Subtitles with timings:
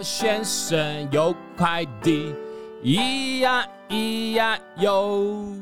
[0.00, 2.34] 老先生有快递，
[2.82, 5.54] 咿呀咿呀哟。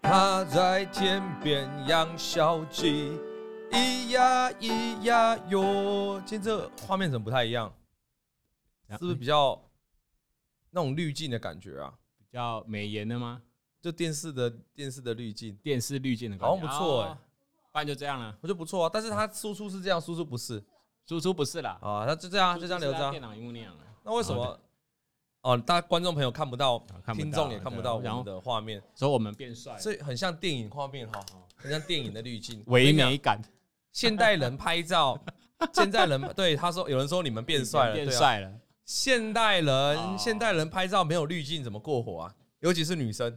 [0.00, 3.18] 他在天边养小鸡，
[3.72, 6.22] 咿呀咿呀哟。
[6.24, 7.74] 今天这画面怎么不太一样？
[8.92, 9.60] 是不是比较
[10.70, 11.92] 那种滤镜的感觉啊？
[12.30, 13.42] 比较美颜的吗？
[13.80, 17.18] 就电视的电视的滤镜，电视滤镜的感觉，好像不错哎、欸。
[17.72, 18.90] 不然就这样了，我觉得不错啊。
[18.92, 20.62] 但是它输出是这样，输出不是，
[21.06, 21.78] 输出不是啦。
[21.80, 23.10] 啊，那就这样，就这样留着。
[23.10, 23.74] 电脑那样。
[24.04, 24.58] 那为什么？
[25.42, 26.80] 哦，大家观众朋友看不到，
[27.14, 31.20] 听众也看不到我们的画面，所以我们变帅，所以很像电影画面哈，
[31.56, 33.42] 很像电影的滤镜，唯美感。
[33.90, 35.18] 现代人拍照，
[35.74, 38.52] 现代人对他说，有人说你们变帅了，变帅了。
[38.84, 42.34] 现代人，现代人拍照没有滤镜怎么过火啊？
[42.60, 43.36] 尤其是女生，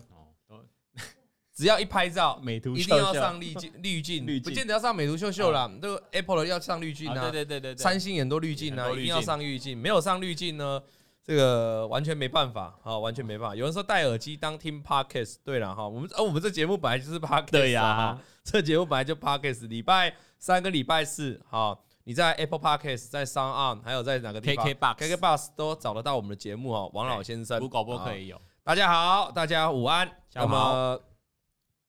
[1.56, 10.82] 只要一拍照，美图一定要上滤镜， 滤镜不见得要上美图秀秀啦，这个 Apple 的要上滤镜啊，对对对对，三星很多滤镜啊，一定要上滤镜，没有上滤镜呢？
[11.24, 13.56] 这个完全没办法啊，完全没办法。
[13.56, 19.68] 有人说戴耳机当听 podcast，对了哈，我们哦，我们这节目本来就是 podcast，对呀，这节目本来就 podcast。
[19.68, 26.92] 礼拜三跟礼拜四，哈，你在 Apple Podcast，在 SoundOn，还有在哪个地方？KKBox，KKBox 都找得到我们的节目哦。
[26.94, 28.40] 王老先生，播可以有。
[28.64, 30.08] 大家好，大家午安。
[30.36, 31.00] 那么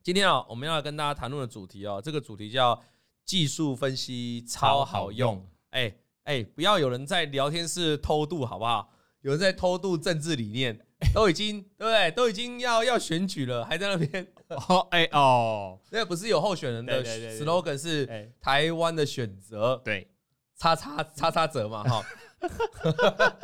[0.07, 2.81] 今天啊，我们要跟大家谈论的主题哦，这个主题叫
[3.25, 5.45] 技术分析超好用。
[5.71, 8.89] 哎哎，不要有人在聊天室偷渡，好不好？
[9.23, 10.79] 有人在偷渡政治理念，
[11.13, 12.09] 都已经对不对？
[12.13, 14.25] 都已经要要选举了，还在那边
[14.69, 17.03] 哦哎哦，那不是有候选人的
[17.37, 20.09] slogan 是台湾的选择，对，
[20.55, 22.07] 叉叉叉叉折嘛哈。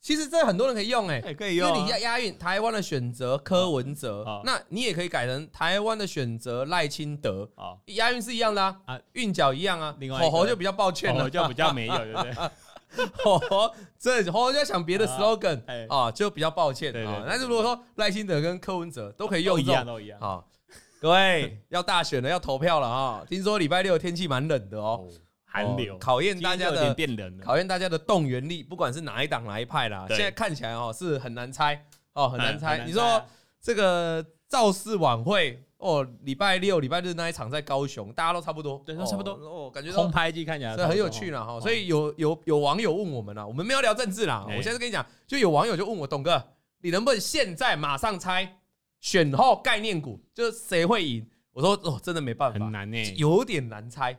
[0.00, 9.94] 其实这很多人可以用哎，可以用，因为你押押韵台湾的选择柯文哲，那你也可以改成台湾的选择赖清德啊，押韵是一样的啊，韵脚一样啊。
[10.18, 12.32] 吼吼就比较抱歉了，就比较没有，对不对？
[13.24, 17.24] 哦，这哦就要想别的 slogan 啊，就比较抱歉啊。
[17.28, 20.42] 但是如果说赖清德跟柯文哲都可以用一样，都一样啊。
[21.00, 23.22] 各位要大选了，要投票了啊！
[23.28, 25.06] 听说礼拜六天气蛮冷的哦，
[25.48, 28.62] 寒流，考验大家的变冷，考验大家的动员力。
[28.62, 32.84] 不管是哪一党哪一派啦，现在看起来哦是很难猜哦，很难猜。
[32.84, 33.24] 你说
[33.60, 35.64] 这个造势晚会？
[35.78, 39.34] 哦，礼拜六、礼拜日那一场在高雄，大家都差不多，对，都差不多。
[39.34, 41.60] 哦，感觉空拍机看起来很有趣了哈。
[41.60, 44.44] 所以有有有网友问我们了，我们没有聊政治啦。
[44.48, 46.42] 我现在跟你讲，就有网友就问我，董哥，
[46.80, 48.58] 你能不能现在马上猜
[49.00, 51.24] 选后概念股，就是谁会赢？
[51.52, 54.18] 我说哦，真的没办法，很难呢，有点难猜，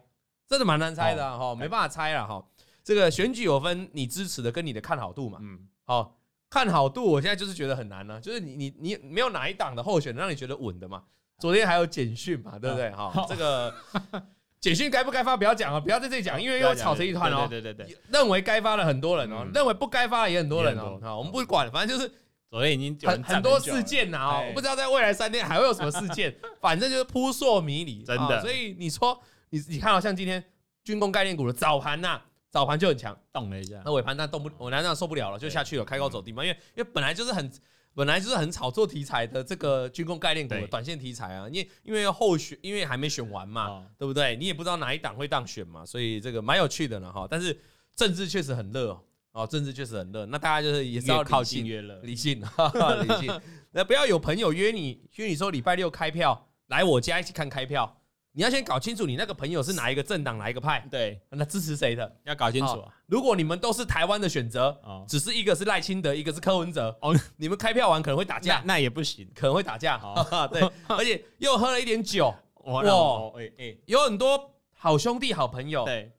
[0.49, 2.43] 真的蛮难猜的哈，没办法猜了哈。
[2.83, 6.17] 这个选举有分你支持的跟你的看好度嘛，嗯，好，
[6.49, 11.03] 看好度，我现在就是觉得很难呢，就是你你你没有哪一党的候选人让你觉得稳的嘛。
[11.37, 12.89] 昨天还有简讯嘛，对不对？
[12.91, 13.73] 哈，这个
[14.59, 17.45] 简讯该不该发不要讲啊，不要在这里讲，因为又吵成一团哦。
[17.47, 20.99] 对对对，认为该发的很多人哦，认为不该发的也很多人哦。
[21.01, 22.11] 好，我们不管，反正就是
[22.49, 28.41] 昨天已经很很多事件呐哦，我不知道在未来三天还会有什么事件，反正就是扑朔迷离，真的。
[28.41, 30.43] 所以你说你你看到像今天
[30.83, 37.51] 军工概念股的早盘呐，早盘就很强，动了一下，那尾盘那动不，我难道受不了了，就下去了，开高走低嘛，因为因为本来就是很。
[37.95, 44.37] 本来就是很炒作题材的这个军工概念股的短线题材啊，因为因为后选，因为还没选完嘛，对不对？
[44.37, 47.27] 你也不知道哪一档会当选嘛，所以这个蛮有趣的呢哈。
[47.29, 47.59] 但是
[47.95, 48.97] 政治确实很热
[49.33, 50.25] 哦，政治确实很热。
[50.27, 52.39] 那大家就是也是要靠近越热，理性，
[53.03, 53.41] 理性。
[53.71, 57.98] 那不要有朋友约你，约你说礼拜六开票来我家一起看开票。
[58.39, 62.09] 你要先搞清楚你那个朋友是哪一个政党哪一个派，对，那支持谁的。
[62.23, 62.81] 要搞清楚。
[63.05, 69.99] 如果你们都是台湾的选择，只是一个是赖清德，一个是柯文哲，哦， 你们开票完可能会打架，那也不行，可能会打架。
[70.53, 72.33] 对， 而且又喝了一点酒，
[72.63, 72.81] 哇，
[73.37, 76.09] 哎哎，有很多好兄弟好朋友，对，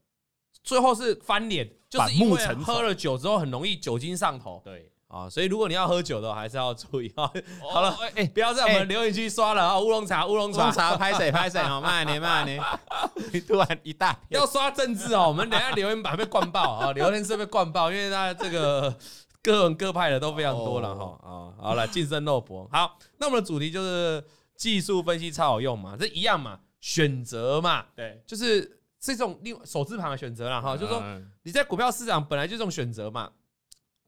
[0.62, 4.92] 最后是翻脸，就是因为喝了酒之后很容易酒精上头，对。
[5.10, 7.28] 啊，所以如果你要喝酒的话，还是要注意啊。
[7.72, 9.80] 好了，哎，不要在我们留言区刷了啊！
[9.80, 12.62] 乌龙茶，乌龙茶，拍谁拍谁，好慢点慢点。
[13.48, 18.96] 突然一大要刷政治哦，我们等下留言板被灌爆啊，留言室被灌爆，因为大家这个
[19.42, 21.52] 各人各派的都非常多了哈啊。
[21.60, 22.68] 好了，近身肉搏。
[22.70, 24.24] 好，那我们的主题就是
[24.54, 31.02] 技术分析超好用嘛，这一样嘛，选择嘛，对，就是这种另手字旁的选择了哈，就是说
[31.42, 33.28] 你在股票市场本来就这种选择嘛。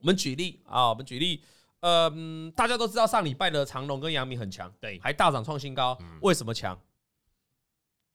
[0.03, 1.41] 我们举例啊，我们举例，
[1.79, 5.97] 嗯，大家都知道上礼拜的长隆跟阳明很强，对，还大涨创新高。
[6.21, 6.77] 为什么强？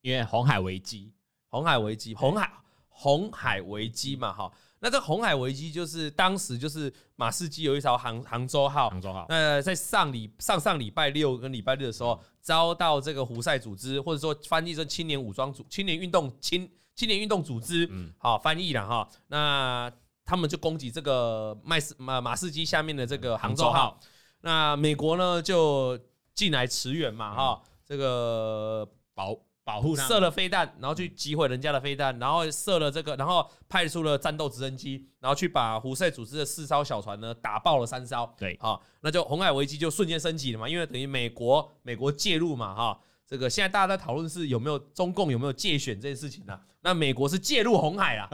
[0.02, 1.10] 因为红海危机，
[1.48, 2.52] 红海危机，红海
[2.90, 4.52] 红海危机嘛，哈。
[4.80, 19.08] 那这红海危机就是当时就是马士基有一艘杭杭州号，杭州号，那在上礼上上礼拜六跟礼拜日的时候，遭到这个胡塞组织或者说翻译成青年武装组、青年运动青青年运动组织，嗯，好翻译了哈。
[19.28, 19.90] 那
[20.28, 23.98] 他们就攻击这个麦斯马马士基下面的这个杭州号。
[24.42, 25.98] 那美国呢就
[26.34, 29.34] 进来驰援嘛，哈、嗯，这个保。
[29.68, 38.26] 保护射了飞弹，然后去击毁人家的飞弹，然后射了这个，然后派出了战斗直升机，然后去把胡塞组织的四艘小船呢打爆了三艘。
[38.38, 42.98] 对，啊，那就红海危机就瞬间升级了嘛，因为等于美国美国介入嘛，哈，
[43.28, 46.58] 这个现在大家在讨论是有没有中共有没有借选这件事情呢？
[46.80, 48.28] 那美国是介入红海啊，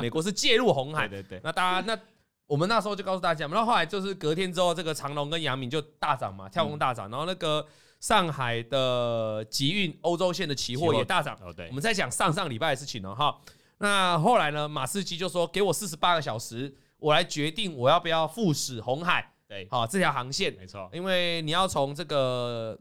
[0.00, 1.08] 美国是介入红海。
[1.08, 2.00] 对对对，那大家那
[2.46, 7.66] 我们那时候就告诉大家嘛，然后后来就是隔天之后，这个长隆跟阳明就大涨嘛，跳空大涨，然后那个。
[7.98, 11.34] 上海的集运欧洲线的期货也大涨。
[11.42, 13.34] 哦，对，我们在讲上上礼拜的事情了哈。
[13.78, 22.78] 那后来呢，马士基就说：“给我四十八个小时，我来决定我要不要复驶红海。”对，好，这条航线没错，因为你要从这个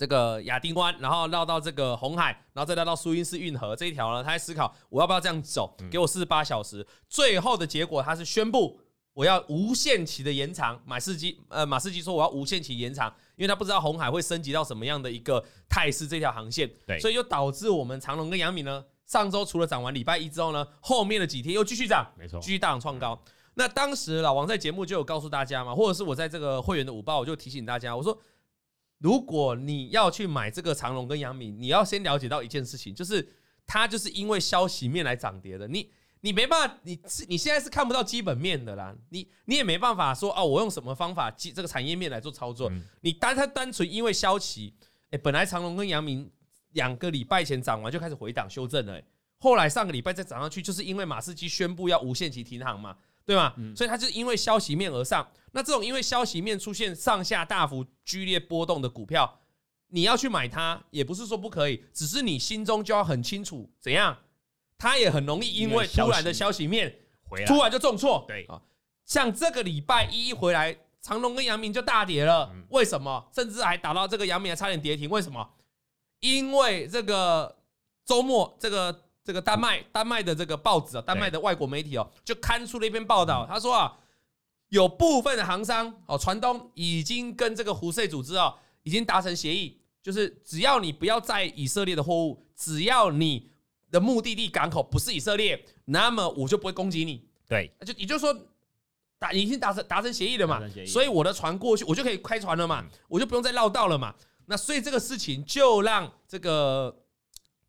[0.00, 6.86] 这个亚丁湾，然后绕到这个红海，然后再绕到苏伊士运河这一条呢，他在思考我要不要这样走，给我四十八小时。
[7.06, 8.80] 最后的结果，他是宣布。
[9.12, 23.20] 我要无限期的延长，马士基呃，马士基说我要无限期延长，因为他不知道红海会升级到什么样的一个态势，这条航线，对，所以就导致我们长隆跟阳明呢，上周除了涨完礼拜一之后呢，后面的几天又继续涨，没错，继续大涨创高。
[23.54, 28.16] 那当时老王在节目就有告诉大家嘛，或者是我在这个会员的午报，我就提醒大家，我说
[29.00, 33.28] 如果你要去买这个长荣跟阳明，你要先了解到一件事情，就是
[33.66, 35.90] 它就是因为消息面来涨跌的，你。
[36.22, 42.70] 你没办法，你你现在是看不到基本面的啦，你你也没办法说哦，我用什么方法基这个产业面来做操作？
[43.00, 44.74] 你单它单纯因为消息，
[45.12, 46.30] 哎，本来长荣跟阳明
[46.72, 49.04] 两个礼拜前涨完就开始回档修正了，哎，
[49.38, 52.94] 后来上个礼拜再涨上去，就是因为马士基宣布要无限期停航嘛，
[53.24, 53.54] 对吗？
[53.76, 55.30] 所以它就是因为消息面而上。
[55.52, 59.40] 那这种因为消息面出现上下大幅剧烈波动的股票，
[59.88, 64.16] 你要去买它，也不是说不可以，只是你心中就要很清楚怎样。
[64.78, 68.24] 它也很容易因为突然的消息面回来，突然就重挫。
[68.26, 68.62] 对啊，
[69.04, 72.50] 像这个礼拜一回来，长隆跟阳明就大跌了。
[72.70, 73.28] 为什么？
[73.34, 75.10] 甚至还打到这个阳明还差点跌停。
[75.10, 75.46] 为什么？
[76.20, 77.58] 因为这个
[78.04, 83.46] 周末，这个这个丹麦丹麦的这个报纸啊，丹麦的外国媒体哦，就刊出了一篇报道。
[83.48, 83.96] 他说啊，
[84.70, 93.48] 有部分的航商哦，船东已经跟这个胡塞组织啊，已经达成协议，就是只要你不要在以色列的货物，只要你。
[93.92, 97.28] 的目的地港口不是以色列，那么我就不会攻击你。
[97.48, 98.32] 对，就也就是说，
[99.18, 104.14] 达已经达成达成协议了嘛，所以我的船过去，我就可以开船了嘛，我就不用再绕道了嘛。
[104.46, 106.96] 那所以这个事情就让这个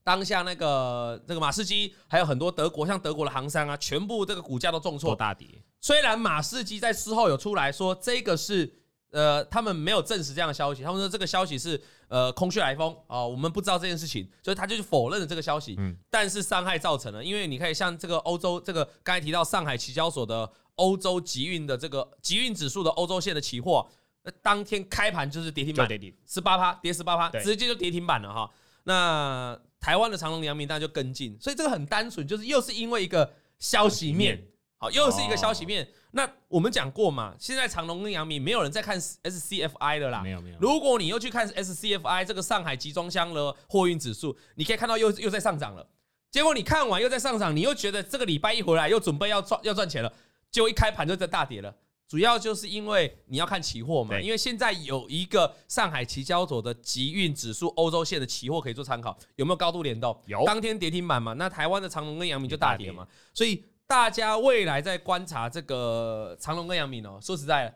[0.04, 5.48] 当下那个这个马士基还有很多德国像德国的航商啊，全部这个股价都重挫大跌。
[5.80, 8.78] 虽然马士基在事后有出来说这个是。
[9.14, 11.78] 呃，他们没有证实这样的消息，他们说这个消息是
[12.08, 15.76] 呃空穴来风啊、呃，我们不知道这件事情，所以他就是否认了这个消息。
[15.80, 23.86] 嗯，但是伤害造成了，因为你可以像这个欧洲这个刚才提到上海期交所的欧洲集运的这个集运指数的欧洲线的期货，
[24.24, 25.90] 呃当天开盘就是跌停板，
[26.26, 28.50] 十八趴跌十八趴，直接就跌停板了哈。
[28.84, 34.42] 那台湾的长隆、阳明当然就跟进，所以这个很单纯，就是又是因为一个消息面。
[34.78, 35.88] 好，又是一个消息面。
[36.10, 40.22] 那我们讲过嘛，现在长隆跟阳明没有人在看 SCFI 的啦。
[40.22, 40.58] 没有没有。
[40.60, 45.88] 如果你又去看 SCFI 这个上海集装箱的货运指数，你可以看到又又在上涨了。
[46.32, 50.12] 结果你看完又在上涨，你又觉得这个礼拜一回来又准备要赚要赚钱了，
[50.50, 51.76] 结果一开盘就在大跌了。
[52.12, 60.22] 主要就是因为你要看期货嘛，因为现在有一个上海期交所的集运指数欧洲线的期货可以做参考，有没有高度联动？
[60.26, 60.44] 有。
[60.44, 63.64] 当天跌停板嘛，那台湾的长荣跟阳明就大跌嘛，所以。
[63.88, 67.76] 大家未来在观察这个长荣跟阳明哦，说实在的，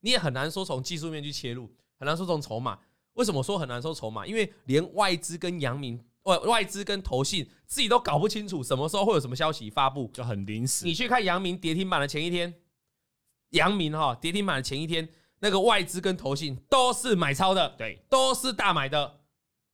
[0.00, 2.76] 你也很难说从技术面去切入，很难说从筹码。
[3.12, 4.26] 为什么说很难说筹码？
[4.26, 10.84] 因为连外资跟阳明外外资跟投信自己都搞不清楚什么时候会有什么消息发布，就很临时。
[10.84, 12.52] 你去看阳明跌停板的前一天，
[13.54, 15.08] 阳明哈跌停板的前一天，
[15.40, 19.20] 那个外资跟投信都是买超的，对，都是大买的，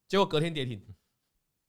[0.09, 0.81] 结果隔天跌停，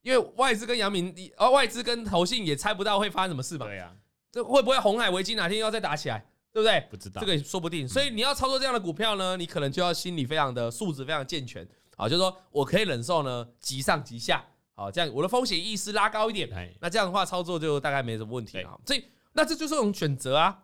[0.01, 3.65] 因为外资跟阳明，哦外资跟投信也猜不到会发生什么事吧？
[3.65, 3.95] 对呀。
[4.31, 6.87] 这会不会红海危机哪天又要再打起来，对不对？
[6.89, 7.85] 不知道，这个也说不定。
[7.85, 11.67] 所以你要操作这样的股票呢，你可能就要心理非常的素质非常健全。
[11.97, 14.41] 啊，就是说我可以忍受呢急上急下，
[14.73, 16.49] 好，这样我的风险意识拉高一点，
[16.79, 18.75] 那这样的话操作就大概没什么问题啊。
[18.85, 19.03] 所以
[19.33, 20.63] 那这就是一种选择啊，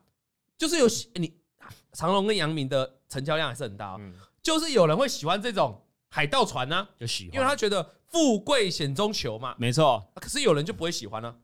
[0.57, 1.36] 就是有你
[1.97, 3.99] 长隆跟阳明的成交量还是很大，
[4.43, 10.07] 就是有人会喜欢这种海盗船呢，就喜欢，因为他觉得富贵险中求嘛，没错。
[10.13, 11.35] 可是有人就不会喜欢呢，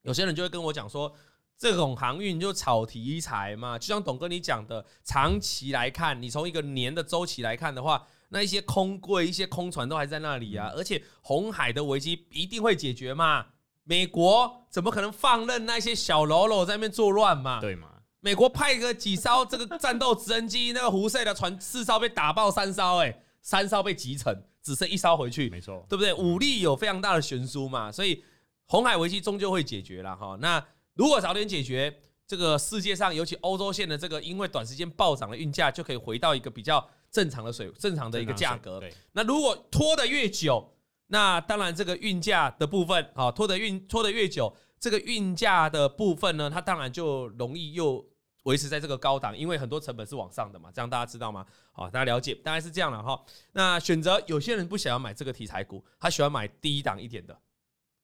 [0.00, 1.14] 有些人就会跟我讲说。
[1.58, 13.46] 这种航运就炒题材嘛，就像董哥你讲的，长期来看，你从一个年的周期来看的话，那一些空柜、一些空船都还在那里啊，而且红海的危机一定会解决嘛，
[13.84, 17.60] 美国怎么可能放任那些小喽啰在那边作乱嘛？
[17.60, 17.91] 对嘛？
[18.24, 23.12] 美国派个几艘这个战斗直升机，那个胡塞的船四艘被打爆三艘，哎，
[23.42, 26.14] 三艘被击沉，只剩一艘回去，没错，对不对？
[26.14, 28.22] 武力有非常大的悬殊嘛，所以
[28.66, 30.38] 红海危机终究会解决了哈。
[30.40, 30.64] 那
[30.94, 31.92] 如果早点解决，
[32.24, 38.80] 这个世界上尤其欧洲线的这个因为短时间暴涨的运价就可以回到一个比较正常的水，正常的一个价格。
[39.14, 40.72] 那如果拖得越久，
[41.08, 48.06] 那当然这个运价的部分啊，拖得运拖得越久，这个运价的部分呢，它当然就容易又。
[48.44, 51.46] 维持在这个高档，因为很多成本是往上的嘛，这样大家知道吗？
[51.70, 53.24] 好，大家了解，大概是这样了哈。
[53.52, 57.38] 那选择有些人不想要买这个题材股，他喜欢买低档一点的、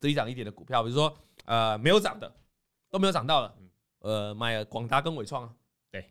[0.01, 1.13] 低档一点的股票，比如说
[1.45, 2.33] 呃没有涨的，
[2.89, 3.55] 都没有涨到了，
[3.99, 5.53] 呃买广达跟纬创，
[5.91, 6.09] 对，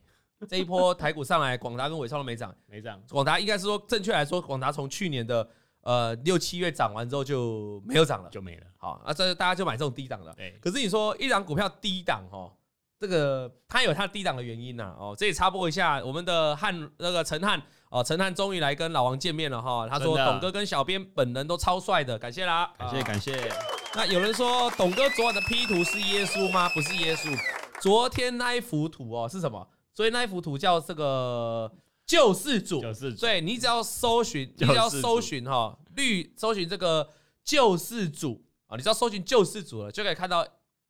[0.48, 3.01] 这一波台股上来，广达跟纬创都没涨，没涨。
[3.10, 5.50] 广达应该是说，正确来说，广达从去年的
[5.81, 8.67] 呃六七月涨完之后就没有涨了，就没了。
[8.75, 10.34] 好，那这大家就买这种低档的。
[10.34, 12.51] 对，可是你说一档股票低档哈？
[13.00, 23.51] 这个他有他低档的原因呐，哦，这里插播一下，我们的汉那个陈汉哦，陈汉终于来跟老王见面了哈，他说董哥跟小编本人都超帅的，感谢啦，感谢感谢。
[23.94, 26.68] 那有人说董哥昨晚的 P 图是耶稣吗？
[26.70, 27.38] 不是耶稣，
[27.80, 29.68] 昨天那一幅图哦是什么？
[29.94, 31.72] 所以那一幅图叫这个
[32.08, 37.08] 救世主，救世主，对，你只要搜寻，你只要搜寻哈绿，搜寻这个
[37.44, 40.44] 救世主啊，你只要搜寻救世主了，就可以看到。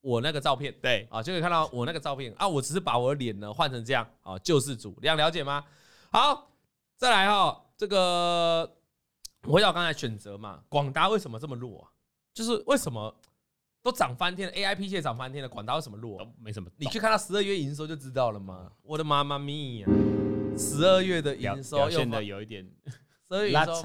[0.07, 2.47] 我那个照片，对啊，就可以看到我那个照片啊。
[2.47, 5.65] 我只是把我的脸呢换成这样啊，救世主，这样了解吗？
[6.09, 6.49] 好，
[6.95, 8.77] 再来哈，这个
[9.43, 11.91] 回到刚才选择嘛，广达为什么这么弱啊？
[12.33, 13.13] 就是为什么
[13.81, 16.25] 都涨翻天了，AIP 线涨翻天了，广达为什么弱？
[16.41, 18.71] 没什么，你去看它十二月营收就知道了嘛。
[18.83, 19.89] 我的妈妈咪呀，
[20.57, 22.65] 十二月的营收又现的有一点，
[23.27, 23.83] 十二月营收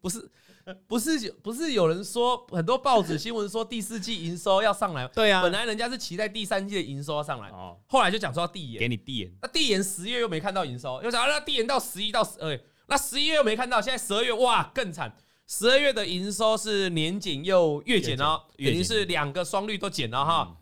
[0.00, 0.30] 不是。
[0.86, 15.16] 不是不是有人说很多报纸新闻说第四季营收要上来，对啊，本来人家是期待第三季的营收要上来，哦，后来就讲说要递延，给你递延，那递延十月又没看到营收，又讲那递延到十一到十二，那十一月又没看到，现在十二月哇更惨，
[15.46, 20.56] 十二月的营收是年减又月减哦，等于是两个双率都减了哈，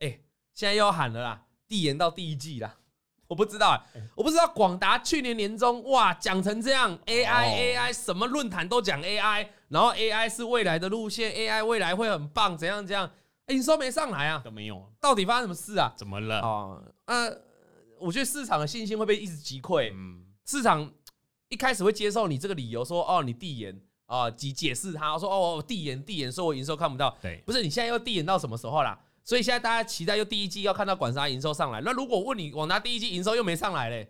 [0.00, 0.20] 哎，
[0.54, 2.76] 现在又要喊了啦，递延到第一季啦。
[3.28, 13.10] 我不知道、欸，我不知道广达去年年中哇讲成这样，AI AI 什么论坛都讲 AI，然后 AI 是未来的路线，AI 未来会很棒，怎样怎样？
[13.46, 14.40] 哎，你说没上来啊？
[14.44, 15.92] 都没有，到底发生什么事啊？
[15.96, 16.40] 怎么了？
[16.40, 17.30] 哦，呃，
[17.98, 19.92] 我觉得市场的信心会被一直击溃。
[19.92, 20.90] 嗯，市场
[21.48, 27.16] 一开始会接受你这个理由，说哦你递延啊，解解释他说哦递延递延，说我营收看不到。
[27.20, 28.98] 对，不是你现在又递延到什么时候啦？
[29.26, 31.80] 所以现在大家期待，又第一季要看到广达营收上来。
[31.80, 34.08] 那如果问你，广达第一季营收又没上来嘞，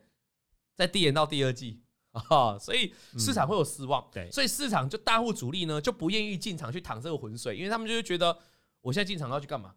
[0.77, 1.81] 再递延到第二季
[2.13, 4.07] 啊，所以市场会有失望。
[4.13, 8.39] 对，所以市场就大户主力呢就不愿意进场去淌这个浑水，因为他们就会觉得，
[8.83, 9.75] 我现在进场要去干嘛？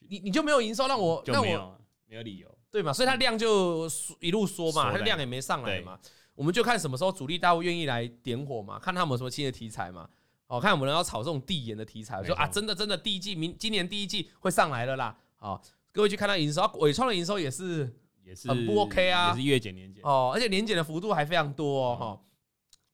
[0.00, 1.72] 你你就没有营收，让我就没有
[2.06, 2.92] 没有理由，对嘛？
[2.92, 3.88] 所以它量就
[4.18, 5.96] 一路缩嘛，它量也没上来嘛。
[6.34, 10.10] 我们就看什么时候主力大户愿意来点火嘛，看他们有什么新的题材嘛。
[10.50, 15.16] 哦，看我们要炒这种递延的题材，说啊，真的真的第一季明今年第一季会上来了啦。
[15.36, 17.88] 好，各位去看到营收，纬创的营收也是
[18.24, 22.20] 也是很不 OK 啊，也是月减年减哦，而且年减的幅度还非常多哦。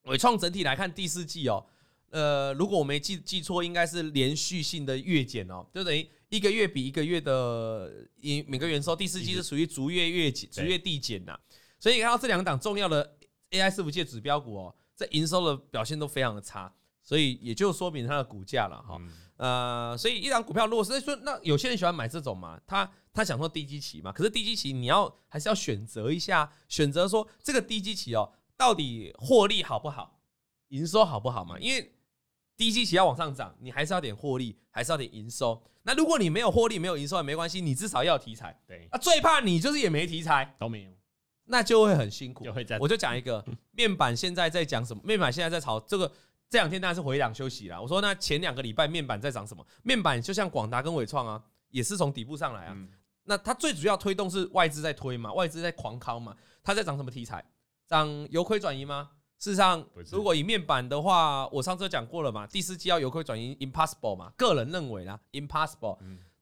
[0.02, 1.64] 纬创整体来看第四季哦，
[2.10, 11.34] 呃，如果我没记记错，应该是连续性的月减哦，就等于一个月比一个月的每每个月收，第四季是属于逐月月减、逐月递减呐。
[11.80, 13.16] 所以你看到这两档重要的
[13.50, 16.70] AI 伺服器指标股哦，在营收的表现都非常的差。
[17.06, 19.00] 所以也就说明它的股价了哈，
[19.36, 30.18] 呃，所以一档股票如果是说，那有些人喜欢买这种嘛，他他想说低基期嘛，可是低基期你要还是要选择一下，选择说这个低基期哦，到底获利好不好，
[30.70, 31.56] 营收好不好嘛？
[31.60, 31.94] 因为
[32.56, 35.62] 低基期要往上涨，你还是要点获利，还是要点营收。
[35.84, 38.58] 那如果你没有获利，没有营收也没关系，你至少要有题材。
[38.66, 40.90] 对，啊，最怕你就是也没题材，都没有，
[41.44, 42.44] 那就会很辛苦。
[42.44, 45.00] 就会在我就讲一个 面板现在在讲什么？
[45.04, 46.10] 面板现在在炒这个。
[46.48, 47.80] 这两天当然是回档休息啦。
[47.80, 49.66] 我说那前两个礼拜面板在涨什么？
[49.82, 52.76] 面板就像广达跟纬创啊，也是从底部上来啊。
[53.24, 56.36] 那它最主要推动是外资在推嘛，外资在狂敲嘛。
[56.62, 57.44] 它在涨什么题材？
[57.88, 59.10] 涨由亏转移吗？
[59.38, 64.32] 事实上，如果以面板的话，我上次讲过了嘛，第四季要由亏转移，impossible 嘛。
[64.36, 65.98] 个人认为啦，impossible。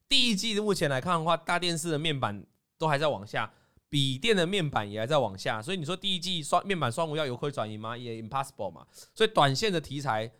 [0.09, 2.45] 第一季的目前来看的话，大电视的面板
[2.79, 3.51] 都还在往下。
[3.89, 7.97] 笔电的面板也还在往下，所以你说第一季双面板双五要由亏转盈吗？
[7.97, 8.87] 也 impossible 嘛。
[9.15, 10.31] 所以短线的题材，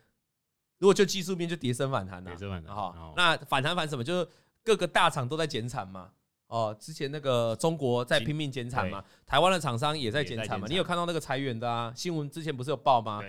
[0.79, 2.35] 如果就技术面就跌升反弹了，
[2.67, 3.13] 哈。
[3.15, 4.03] 那反弹反什么？
[4.03, 4.27] 就是
[4.63, 6.11] 各个大厂都在减产嘛。
[6.47, 10.67] 哦，之前那个中国在拼命减产嘛，台湾的厂商也在减产嘛。
[10.69, 11.91] 你有看到那个裁员的啊？
[11.95, 13.21] 新闻之前不是有报吗？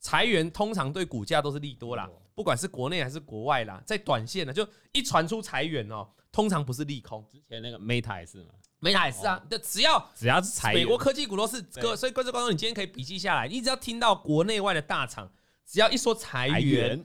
[0.00, 7.24] 裁员通常对股价都是利多啦，不管是国内还是国外啦，在短线呢，就一传出裁员哦，通常不是利空。
[7.30, 8.50] 之前那个 Meta 也是嘛
[8.84, 11.64] ，Meta 也是啊，就只要只要是裁员，美国科技股都是。
[11.96, 15.32] 所以观众观众，你今天可以笔记下来，你只要听到国内外的大厂，
[15.66, 17.04] 只要一说裁员，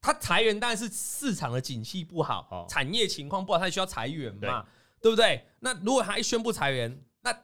[0.00, 4.66] 它裁员当然是市场的景气不好，产业情况不好，它需要裁员嘛，
[5.00, 5.46] 对不对？
[5.60, 7.36] 那如果它一宣布裁员，那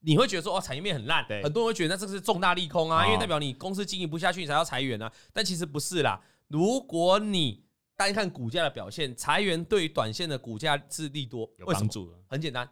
[0.00, 5.12] 你会觉得说哦，产业面很烂，很多人会觉得那这个是重大利空啊，因为代表你公司经营不下去，你才要裁员啊。
[5.32, 7.62] 但其实不是啦，如果你
[7.96, 12.12] 单看股价的表现，裁员对于短线的股价是利多，有帮助。
[12.26, 12.68] 很简单，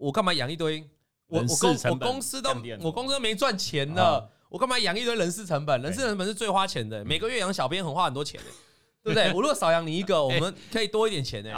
[0.00, 0.88] 我干嘛养一堆？
[1.28, 5.80] 我我公我公司都我公司都没赚钱了，我干嘛养一堆人事成本？
[5.80, 8.46] 人事成本是最花钱的，每个月养小编很花很多钱的，
[9.04, 9.28] 对不对？
[9.34, 11.52] 我如果少养你一个，我们可以多一点钱呢，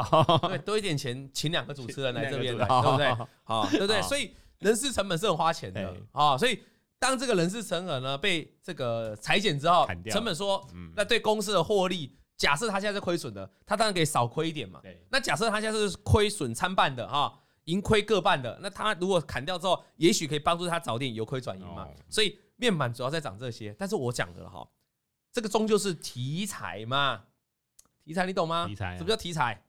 [0.49, 3.26] 对，多一点钱，请两个主持人来这边来， 对不对？
[3.44, 4.02] 好，对不对？
[4.02, 4.32] 所以。
[4.62, 6.56] 人事成本是很花钱的啊，所以
[6.96, 14.80] 当这个人事成本呢被这个裁减之后，成本说，那对公司的获利，假设他现在是亏损的，他当然可以少亏一点嘛。
[15.11, 21.88] 那假设他现在是亏损参半的哈，盈亏各半的，那他如果砍掉之后，也许可以帮助他早点由亏转盈嘛。
[22.09, 24.69] 所以面板主要在涨这些，但是我讲的哈，
[25.33, 27.25] 这个终究是题材嘛，
[28.04, 28.66] 题材你懂吗？
[28.66, 29.62] 题材什么叫题材？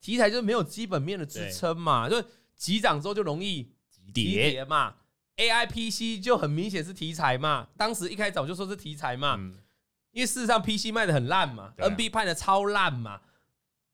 [0.00, 3.72] 题材就是没有基本面的支撑嘛，就是急涨之后就容易。
[4.12, 4.96] 跌嘛
[5.36, 7.68] ，A I P C 就很明显是题材嘛。
[7.74, 9.36] 当时一开早就说是题材嘛，
[10.10, 13.22] 因为事实上 P C 卖的很烂嘛，N B 卖的超烂嘛。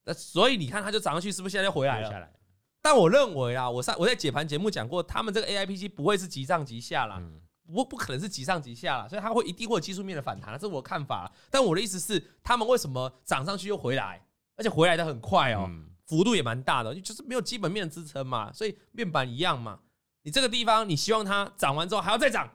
[0.03, 2.29] 那所以你看它就涨上去，是不是现在又回来了？
[2.81, 7.21] 但我认为啊，我上我在解盘节目讲过，他们这个 A I P C 不会是急上急下啦，
[7.67, 11.31] 不不可能是急上急下啦，所以它会一定会有技术面的反弹，这是我的看法。
[11.49, 14.25] 但我的意思是，他们为什么涨上去又回来，
[14.57, 15.69] 而且回来的很快哦，
[16.07, 19.79] 幅度也蛮大的，就是没有基本面的支撑嘛，所以面板一样嘛。
[20.23, 22.49] 你这个地方，你希望它涨完之后还要再涨，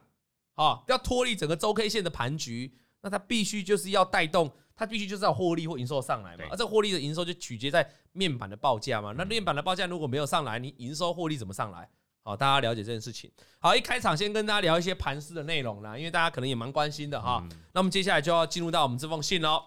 [0.53, 11.89] 好，要脱离整个周 K 线的盘局，那它必须就是要带动，它必须就是要获利或营收上来嘛，而这获利的营收就取决在面板的报价嘛，那面板的报价如果没有上来，你营收获利怎么上来？
[12.21, 13.31] 好，大家了解这件事情。
[13.57, 17.43] 好，一开场先跟大家聊一些盘势的内容啦，因为大家可能也蛮关心的哈。
[17.73, 19.63] 那我们接下来就要进入到我们这封信喽。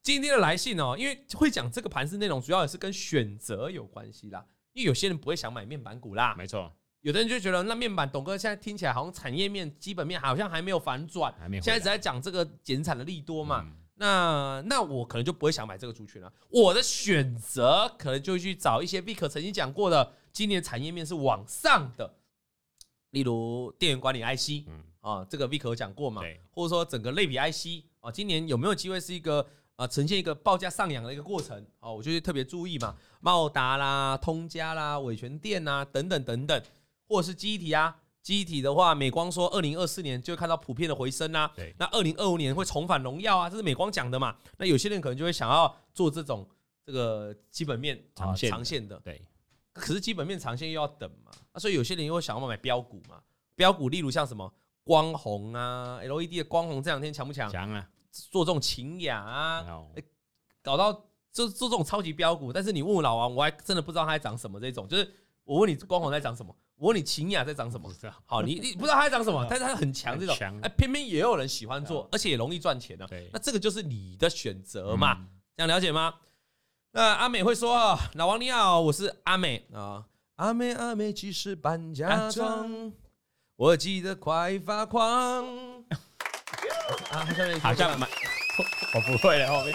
[0.00, 6.72] 今天的来信哦，因为会讲这个盘势内容，主要也是跟选择有关系啦，因为有些人不会想买面板股啦，没错。
[7.00, 13.66] 有的人就觉得那面板，董哥现在听起来好像产业面、基本面好像还没有反转，现在只在讲这个减产的利多嘛。
[13.96, 16.32] 那那我可能就不会想买这个族群了。
[16.50, 22.14] 我的选择可能就去找一些 Vic 曾经讲过的，今年产业面是往上的，
[23.10, 24.68] 例如电源管理 IC，
[25.00, 26.22] 啊，这个 Vic 有讲过嘛？
[26.50, 31.64] 或者说整个类比 IC 啊，今年有没有机会是一个啊呈现一个报价上扬的一个过程？
[31.80, 36.62] 哦，我就特别注意嘛，茂达啦、通家啦、伟诠电呐等等等等。
[37.06, 37.94] 或者是记忆体啊，
[38.24, 41.52] 记忆体的话，美光说二零二四年就会看到普遍的回升啊。
[41.54, 44.34] 对，那二零二五年会重返荣耀啊，这是美光讲的嘛。
[44.56, 46.48] 那有些人可能就会想要做这种
[46.86, 49.20] 这个基本面长线长线的，对。
[49.74, 53.20] 可是基本面长线又要等嘛，那所以有些人又会想要买标股嘛。
[53.54, 54.50] 标股例如像什么
[54.82, 57.50] 光弘啊，LED 的光弘这两天强不强？
[57.50, 57.86] 强啊。
[58.10, 59.84] 做这种勤雅啊，
[60.62, 60.92] 搞到
[61.30, 64.88] 就做这种超级标股，但是你问我老王，我还真的不知道它在涨什么这种。
[64.88, 66.56] 就是我问你光弘在涨什么？
[66.84, 67.90] 我问你，秦雅在涨什么？
[68.26, 73.08] 好，你你不知道它在涨什么，但是它很强这种，哎，偏偏也有人喜欢做，而且也容易赚钱的。
[73.32, 75.16] 那这个就是你的选择嘛？
[75.56, 76.16] 这样了解吗？
[76.92, 80.04] 那阿美会说啊，老王你好，我是阿美啊，
[80.36, 82.92] 阿美阿美其实搬家装，
[83.56, 85.02] 我记得快发狂。
[87.10, 87.26] 啊，
[87.62, 88.06] 好像蛮，
[88.94, 89.74] 我不会了，后面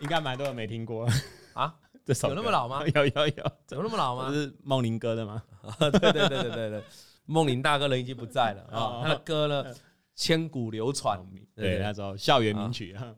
[0.00, 1.08] 应该蛮多人没听过
[1.52, 1.72] 啊。
[2.28, 2.86] 有那么老吗？
[2.86, 4.30] 有 有有，怎么那么老吗？
[4.32, 5.42] 是梦林哥的吗？
[5.80, 6.84] 对对对对对对，
[7.24, 9.74] 梦林大哥人已经不在了啊， 他的歌呢
[10.14, 11.18] 千古流传。
[11.54, 13.14] 对，那时候校园名曲啊。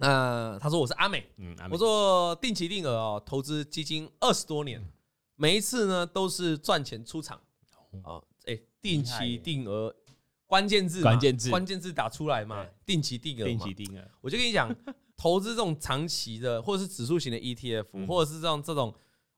[0.00, 4.80] 那他说我是阿美，嗯，我做定期定额哦，投资基金二十多年，
[5.34, 7.40] 每一次呢都是赚钱出场。
[8.04, 9.92] 哦，哎，定期定额，
[10.46, 14.74] 关键字关键字关键字打出来嘛，定期定额，定期定额，我就跟你讲。
[15.18, 18.94] 投资这种长期的，或者是指数型的 ETF，、嗯、或者是这种这种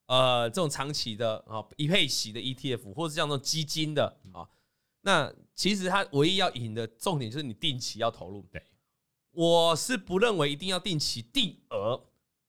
[0.06, 4.46] 呃这种长期的啊一配息的 ETF，或者是像这种基金的啊，
[5.00, 8.46] 那其实它唯一要赢的重点就是你定期要投入。
[8.52, 8.62] 对，
[9.30, 11.98] 我是不认为一定要定期定额，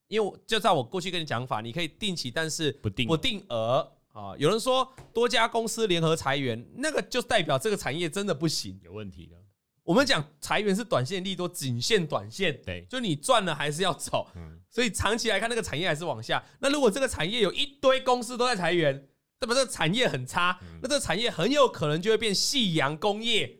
[0.09, 4.35] 因为就照我过去跟你讲法，你可以定期，但是不定不定额啊。
[4.37, 9.40] 有人说多家公司联合裁员，那个就代表这个产业真的不行，有问题的。
[9.83, 12.61] 我们讲裁员是短线利多，仅限短线。
[12.63, 14.29] 对，就你赚了还是要走。
[14.35, 16.43] 嗯，所以长期来看，那个产业还是往下。
[16.59, 19.07] 那如果这个产业有一堆公司都在裁员，
[19.39, 23.59] 代表这个产业很差，那这个产业很有可能就会变夕阳工业。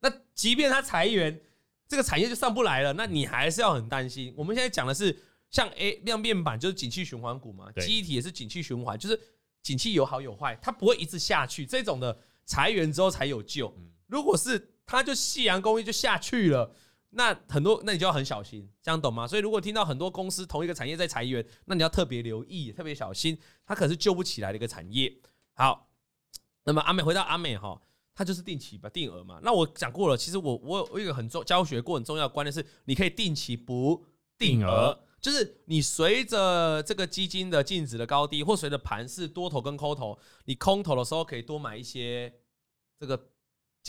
[0.00, 1.40] 那即便它裁员，
[1.88, 4.32] 这个产业就上不来了，那你还是要很担心。
[4.36, 5.18] 我们现在讲的是
[5.50, 9.20] 像 A 量变板，就是景气循环股嘛，记忆体也是景气循环，就是
[9.64, 11.66] 景气有好有坏，它不会一直下去。
[11.66, 13.76] 这种的裁员之后才有救。
[14.06, 16.74] 如果是它就夕阳工业就下去了，
[17.10, 19.28] 那很多那你就要很小心，这样懂吗？
[19.28, 25.20] 所以如果听到很多公司同一个产业在裁员，那你要特别留意，特别小心，它可是救不起来的一个产业。
[25.52, 25.90] 好，
[26.64, 27.80] 那么阿美回到阿美哈。
[28.18, 29.38] 它就是定期吧，定额嘛。
[29.44, 34.04] 那我讲过了，其实我我我有一个很重教学过很重要的观念是，你可以定期不
[34.36, 42.34] 定额，就是你随着这个基金的净值的高低，或随着盘势多头跟空头，你空头的时候可以多买一些
[42.98, 43.28] 这个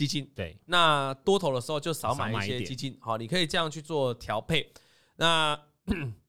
[0.00, 0.58] 基金，对。
[0.66, 4.72] 那多头的时候就少买一些基金，好，你可以这样去做调配。
[5.16, 5.60] 那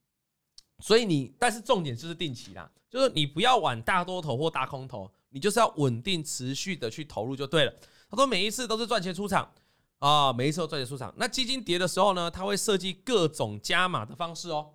[0.80, 5.10] 所以你，但是重点就是定期啦，就是你不要玩大多头或大空头。
[5.30, 7.74] 你就是要稳定持续的去投入就对了。
[8.10, 9.50] 他说每一次都是赚钱出场
[10.00, 11.14] 啊，每一次都赚钱出场。
[11.16, 14.74] 那基金跌的时候呢，他会设计各种加码的方式哦。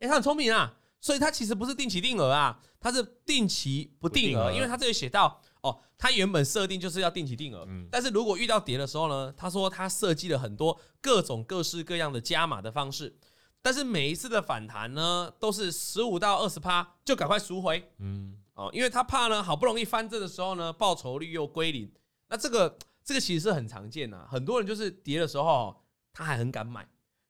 [0.00, 13.16] 诶，他很聪明啊，所以他其实不是定期定额啊，他是定期不定额，因为他这里写到哦，他原本设定就是要定期定额，嗯但是如果遇到跌的时候呢，他说他设计了很多各种各式各样的加码的方式，
[13.62, 18.38] 但是每一次的反弹呢，都是十五到二十趴就赶快赎回，嗯。
[18.54, 21.90] 哦，因为他怕呢，好不容易翻正的时候呢，报酬率又归零。
[22.28, 25.74] 那这个这个其实是很常见的，很多人就是跌的时候
[26.12, 26.86] 他还很敢买，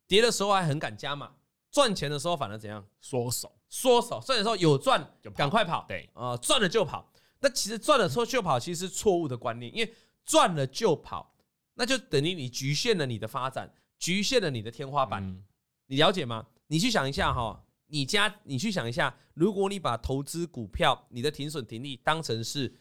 [0.08, 1.30] 跌的时候还很敢加码，
[1.70, 2.84] 赚钱的时候反而怎样？
[3.00, 4.20] 缩手，缩手。
[4.26, 7.11] 赚的时候有赚就赶快跑，对啊，赚了就跑。
[7.42, 11.36] 那其实赚了之后就跑，其实是错误的观念，因为赚了就跑，
[11.74, 15.44] 那就等于你局限了你的发展，局限了你的天花板。
[15.86, 16.46] 你了解吗？
[16.68, 17.62] 你去想一下哈。
[17.88, 22.74] 你家，你去想一下，如果你把投资股票，你的停损停利当成是，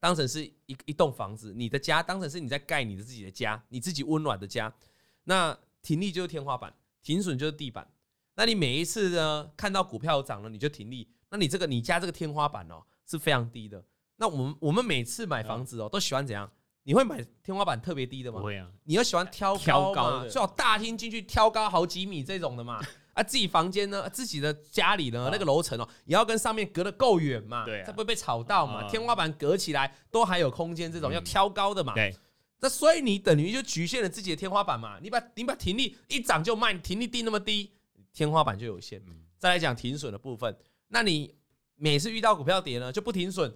[0.00, 4.74] 当成是一一栋房子，你的家当成是你在盖你的自己的家，你自己温暖的家，
[5.22, 7.88] 那停利就是天花板，停损就是地板。
[8.34, 13.84] 那你每一次呢，看到股票涨了，你就停利，那你这个你家这个天花板哦是非常低的。
[14.18, 16.50] 那我们我们每次买房子哦，都喜欢怎样？
[16.82, 18.40] 你会买天花板特别低的吗？
[18.40, 18.68] 不会啊。
[18.84, 20.26] 你要喜欢挑高嘛？
[20.28, 22.80] 最好大厅进去挑高好几米这种的嘛。
[23.14, 28.88] 啊，自己房间呢，自己的家里呢，那个楼层哦，也要跟上面隔得够远嘛，对，才不会被吵到嘛。
[28.88, 31.94] 天花板隔起来都还有空间，这种要挑高的嘛。
[31.94, 32.14] 对，
[32.60, 34.98] 那所以你等于就局限了自己的天花板嘛。
[35.02, 37.72] 你把你把停利一涨就卖，停利定那么低，
[38.12, 39.02] 天花板就有限。
[39.36, 40.56] 再来讲停损的部分，
[40.88, 41.34] 那你
[41.74, 43.52] 每次遇到股票跌呢，就不停损，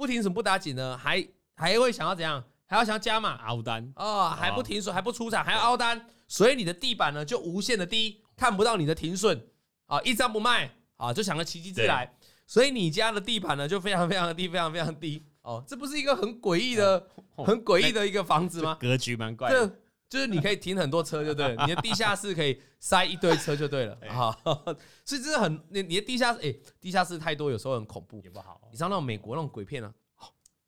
[0.00, 1.22] 不停损不打紧呢，还
[1.54, 2.42] 还会想要怎样？
[2.64, 3.34] 还要想要加码？
[3.44, 3.92] 凹单。
[3.96, 8.22] 哦，还不停损，还不出场，还要凹单，所以你的地板呢就无限的低。
[8.34, 9.46] 看不到你的停损。
[9.84, 12.10] 啊，一张不卖啊，就想着奇迹自来，
[12.46, 15.22] 所以你家的地板呢就非常非常的低，非常非常低。
[15.42, 18.78] 哦，这不是一个很诡异的、很诡异的一个房子吗？
[18.80, 19.70] 格局蛮怪的，
[20.10, 24.36] 就是你可以停很多车，就对了， 你的地下室可以塞一堆车，就对了啊。
[25.06, 28.60] 所以这是很你你的地下室，哎，地下室太多，有时候很恐怖，也不好。
[28.70, 29.94] 你知道那种美国那种鬼片啊？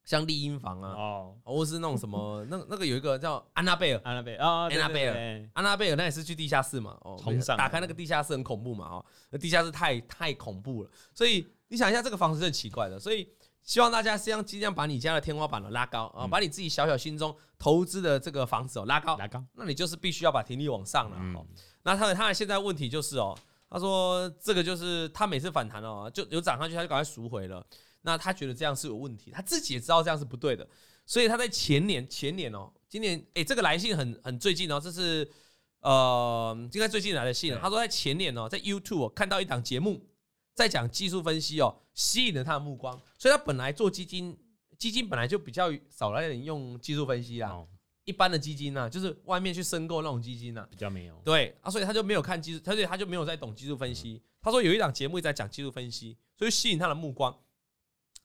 [0.04, 5.14] 像丽婴房啊，哦，或是那种什么， 那那个有一个叫安娜贝尔，安娜贝尔啊，安娜贝尔，
[5.54, 7.16] 安娜贝尔，那也是去地下室嘛，哦，
[7.56, 13.28] 打开那个地下室很恐怖嘛，哦，那地下室太太恐怖了，所以你想一下，这个房子是很奇怪的，所以
[13.62, 21.46] 希望大家这样尽量把你家的天花板呢拉高啊，把你自己小小心中投资的这个房子哦拉高，拉高，那你就是必须要把停力往上了，哦，
[21.82, 23.38] 那他他现在问题就是哦，
[23.70, 27.64] 他说这个就是他每次反弹哦，就有涨上去他就赶快赎回了。
[28.04, 30.66] 那他觉得这样是有问题，他自己也知道这样是不对的，
[31.06, 35.30] 所以他在前年前年哦，今年诶、欸，这个来信很很最近哦，这是
[35.82, 37.56] 呃应该最近来的信。
[37.62, 40.04] 他说在前年哦，在 YouTube 看到一档节目
[40.52, 44.36] 在讲技术分析哦，吸引了他的目光，所以他本来做基金，
[44.78, 47.66] 基金本来就比较少来人用技术分析啦，
[48.04, 51.14] 一般的基金呢，就是外面去申购那种基金呢，比较没有。
[51.24, 54.22] 对啊，所以他就没有看技术，而且他就没有在懂技术分析。
[54.40, 57.36] 他说有一档节目在讲技术分析，所以吸引他的目光。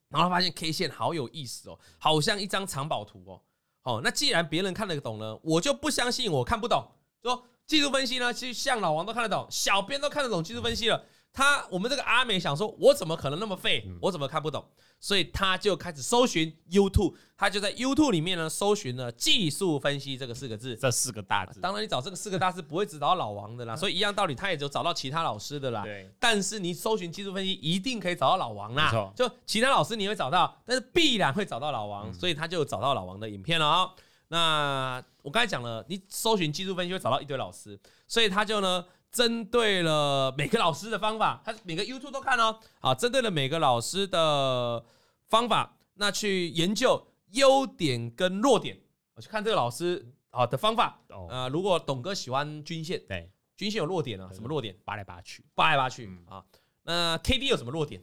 [0.10, 3.42] 然后发现 K 线好有意思哦，好像一张藏宝图哦。
[3.82, 6.90] 好，那既然别人看得懂呢，我就不相信我看不懂。
[7.22, 11.06] 说技术分析呢，其实像老王都看得懂，小编都看得懂技术分析了。
[11.38, 13.88] 他我们这个阿美想说，我怎么可能那么废？
[14.02, 14.66] 我怎么看不懂？
[15.00, 21.60] 所以他就开始搜寻 YouTube，他就在 YouTube 里面呢搜寻了技术分析这个四个字，这四个大字。
[21.60, 25.84] 当然你找这个四个大字不会只找到老王的啦，所以一样道理，他也就找到其他老师的啦。
[25.84, 26.10] 对。
[26.20, 29.14] 但是你搜寻技术分析，一定可以找到老王啦。
[29.16, 33.94] 就其他老师你会找到，但是必然会找到老王，所以他就找到老王的影片了啊。
[34.30, 38.84] 那我刚才讲了，你搜寻技术分析会找到一堆老师，所以他就呢。
[39.12, 42.60] 针对了每个老师的方法，他每个 YouTube 都看哦。
[42.80, 44.84] 好，针对了每个老师的
[45.30, 48.80] 方法，那去研究优点跟弱点，
[49.16, 51.00] 我去看这个老师好的方法。
[51.10, 54.76] 哦，呃，如果董哥喜欢均线，对，均线有弱点啊，什么弱点？
[54.86, 56.44] 扒来扒去，扒来扒去嗯啊。
[56.84, 58.02] 那 K D 有什么弱点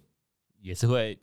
[0.60, 1.18] 也是会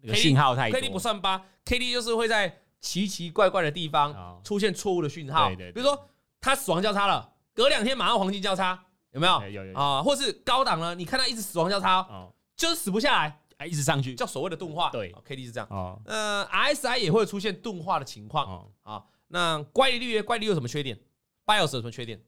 [0.00, 5.54] 那个信号太多？K D 不算扒，K D 就是会在奇奇怪怪的地方哦出现错误的讯号。
[5.54, 6.08] 对比如说
[6.40, 9.38] 他死亡交叉了，隔两天马上黄金交叉，有没有？
[9.40, 10.94] 对有有有啊，或是高档呢？
[10.94, 14.90] 你看它一直死亡交叉，哦，就是死不下来，哎，一直上去，叫所谓的钝化。
[14.90, 15.66] 对，K D 是这样。
[15.70, 18.46] 哦呃，RSI 也会出现钝化的情况。
[18.46, 20.98] 哦，啊，那乖离率，乖离率有什么缺点
[21.46, 22.20] ？BIOS 有什么缺点？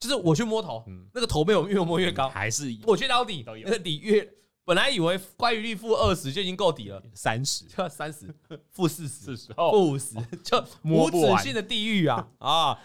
[0.00, 4.32] 就是我去摸头，嗯那个头被我越摸越高，还是我去捞底，都有那个底越，
[4.64, 8.32] 本来以为乖离率负二十就已经够底了， 三十就要 三十，
[8.70, 12.78] 负四十，是时候负五十，就无止境的地狱啊啊！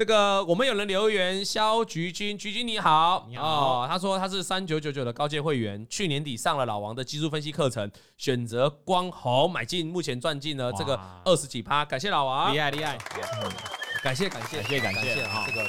[0.00, 3.82] 这个我们有人留言，肖菊君，菊君你好，你好。
[3.82, 12.96] 哦，他说他是三九九九的高阶会员，去年底上了老王的技术分析课程，选择光红买进，目前赚进了这个二十几趴，感谢老王，厉害厉害，
[14.02, 14.62] 感谢感谢。
[14.62, 15.14] 感谢感谢。
[15.16, 15.46] 谢啊哈！
[15.46, 15.68] 这个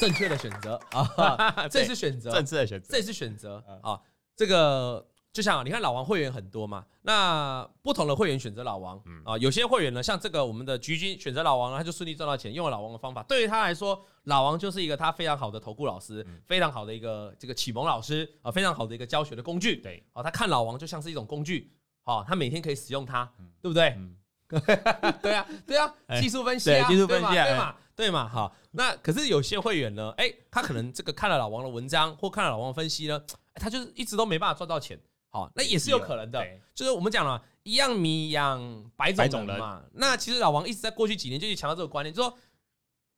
[0.00, 0.80] 正确的选择。
[0.96, 3.62] 啊，这是选择，正确的选择，这是选择。
[3.68, 3.80] 嗯。
[3.82, 4.00] 啊。
[4.34, 9.20] 这个就像你看老王会员很多嘛，那不同的会员选择老王嗯。
[9.24, 16.40] 啊，有些会员呢，像这个我们的菊君选择老王呢，他就顺利赚到钱，用了老王的方法，对于他来说，老王就是一个他非常好的投顾老师，嗯。
[16.46, 19.74] 非常好的一个这个启蒙老师啊，非常好的一个教学的工具。
[19.76, 21.72] 对，啊，他看老王就像是一种工具，
[22.04, 23.88] 好，他每天可以使用它嗯，对不对？
[23.98, 24.16] 嗯，
[25.20, 26.20] 对啊，对啊， 哎。
[26.20, 28.54] 技术分析啊，对技术分析啊对嘛，对嘛，好。
[28.70, 33.20] 那可是有些会员呢，哎，他可能这个看了老王的文章或看了老王的分析呢，
[33.54, 34.98] 哎他就是一直都没办法赚到钱，
[35.34, 36.38] 好，那也是有可能的。
[36.38, 39.82] 对就是我们讲了，一样米养百种人嘛。
[39.94, 42.38] 那其实老王一直在过去几年就去强调这个观念，就是说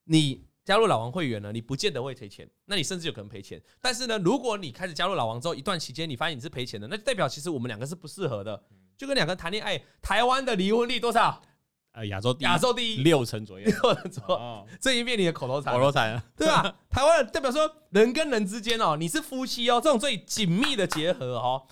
[0.04, 3.62] 你加入老王会员了，你不见得会赔钱，那你甚至有可能赔钱。
[3.82, 8.64] 但是呢，如果你开始加入老王之后一段期间，你发现你是赔钱的，那就代表其实我们两个是不适合的。
[8.96, 11.42] 就跟两个人谈恋爱，台湾的离婚率多少？
[11.92, 16.76] 呃，亚洲第一亚洲第一，六成左右， 六成左右，哦， 这已经变你的口头禅口，头禅啊，对吧？
[16.90, 21.66] 台湾代表说人跟人之间哦，你是夫妻哦，这种最紧密的结合哦，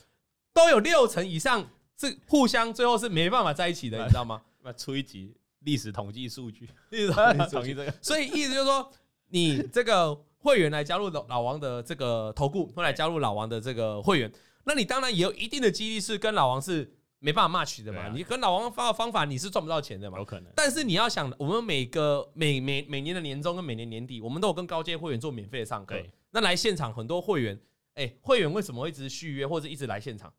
[0.54, 4.40] 都有六成以上是互相最后是没办法在一起的，你知道吗？
[4.62, 7.12] 那出一集历史统计数据，历史
[7.50, 8.90] 统计这个，所以意思就是说，
[9.30, 14.32] 你这个会员来加入老老王的这个投顾，后来加入老王的这个会员，
[14.64, 18.02] 那你当然也有一定的几率是跟老王是没办法 match 的嘛。
[18.02, 20.24] 啊你跟老王发的方法你是赚不到钱的嘛有。
[20.24, 26.10] 可能，但是你要想，我们每个每每每年的年终跟每年年底，我们都有跟高阶会员做免费的上课对。
[26.30, 27.58] 那来现场很多会员，
[27.94, 30.32] 哎，会员为什么会一直续约或者一直来现场？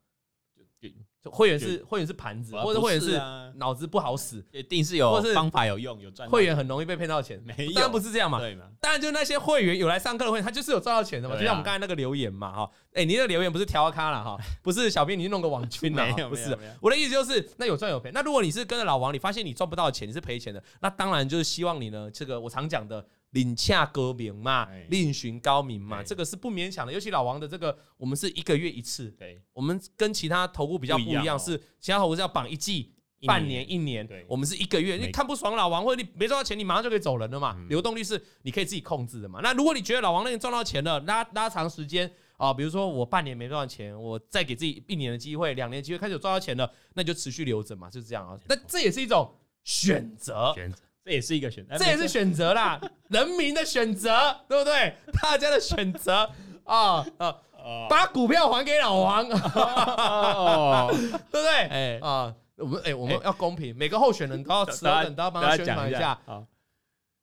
[1.30, 7.42] 会员是会员是盘子，或者会员是啊脑子不好使，一定是有或是方法有用，有赚会员很容易被骗到钱。
[7.44, 8.38] 没有当然不是这样嘛。
[8.38, 8.64] 对嘛？
[8.80, 11.36] 当然，就那些会员有来上课的会员，他就是有赚到钱的嘛。
[11.36, 16.56] 就像我们刚才那个留言嘛，哈，哎，你的留言不是调咖了哈，不是小编你去弄个网军了，不是。
[16.80, 18.10] 我的意思就是，那有赚有赔。
[18.12, 26.92] 那如果你是跟着老王，你发现你赚不到钱，你是赔钱的，那当然就是希望你呢，这个我常讲的领洽高明嘛哎，另寻高明嘛，哎这个是不勉强的。
[26.92, 32.92] 尤其老王的这个，我们是一个月一次，对，我们跟其他投顾比较不一样，是其他投顾是要绑一季。
[33.26, 34.96] 半年、一年对，我们是一个月。
[34.96, 37.54] 你看不爽老王，或者你没赚到钱，你马上就可以走人了嘛。
[37.58, 39.40] 嗯流动率是你可以自己控制的嘛。
[39.42, 48.38] 那如果你觉得老王那边赚到钱了，拉拉长时间啊，比如说我半年没赚到钱，我再给自己一年的机会、两年的机会，开始有赚到钱了，那你就持续留着嘛，就是这样啊。
[48.48, 49.34] 那这也是一种
[49.64, 54.92] 选择，选择，这也是一个选择，这也是选择啦， 人民的选择，对不对？
[55.22, 56.28] 大家的选择
[56.64, 60.88] 啊啊，哦把股票还给老王，对哦，
[61.30, 61.48] 不对？
[61.68, 66.18] 哎，啊，我们哎，我们要公平，每个候选人都要持大家等，都要帮他宣传一下。
[66.26, 66.44] 好，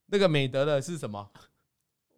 [0.05, 1.29] 那个美德的是什么？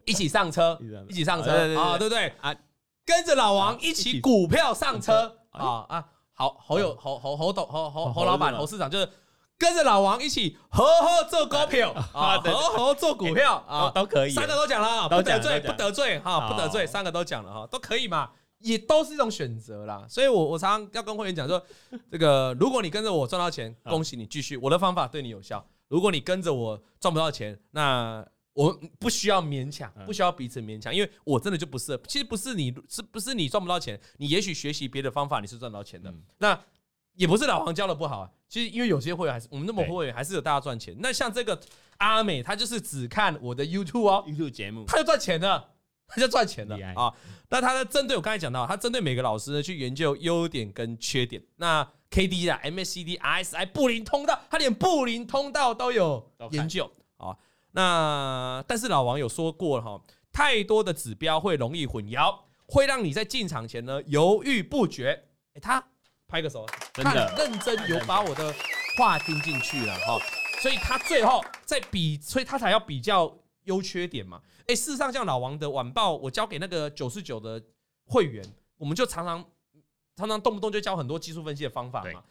[0.05, 2.55] 一起上车，一起上车啊，对不对啊？
[3.03, 6.05] 跟着老王一一起起股票上车哎啊啊！
[6.33, 9.09] 好，侯有侯侯侯董侯侯侯侯老板侯市长就是
[9.57, 11.91] 跟着老王一起合合做股票。
[12.13, 13.89] 啊，对对合合做股票 啊。
[13.93, 20.05] 都，可以，三个都讲了啊，不得罪不得罪哈，不得罪，哦三个都讲了哈，都可以嘛，也都是一种选择啦。
[20.09, 21.63] 所以我我常常要跟会员讲说，
[22.11, 30.05] 这个 如果你跟着我赚到钱，啊恭喜你继续，我的方法对你有效；如果你跟着我赚不到钱，那我不需要勉强，嗯。
[30.05, 36.09] 不需要彼此勉强，因为我真的就不是，其实不是你是不是你赚不到钱，你也许学习别的方法你是赚到钱的。
[36.09, 36.23] 嗯。
[36.37, 36.59] 那
[37.15, 40.95] 也不是老王教的不好啊，其实因为有些会员还是我们那么对会员还是有大家赚钱。
[40.99, 41.59] 那像这个
[41.97, 44.23] 阿美，他就是只看我的 YouTube 哦。
[44.27, 45.71] YouTube 节目，他就赚钱了，
[46.07, 47.13] 他就赚钱了啊！
[47.49, 51.41] 那他呢，针对我刚才讲到，他针对每个老师呢去研究优点跟缺点。
[51.57, 57.35] 那 K D 啊、MACD、RSI、布林通道，他连布林通道都有研究啊。
[57.71, 65.25] 那但是老王有说过哈，太多的指标会容易混淆，会让你在进场前呢犹豫不决。
[65.55, 65.83] 哎，他
[66.35, 68.53] 拍个手，真的很认真有把我的
[68.97, 70.19] 话听进去了哈。
[70.61, 74.41] 所以他最后在比，所以他才要比较优缺点嘛。
[74.67, 77.63] 哎，事实上，像老王的晚报，我交给那个九十九的
[78.05, 78.43] 会员，
[78.77, 79.45] 我们就常常
[80.17, 82.21] 常常动不动就教很多技术分析的方法嘛。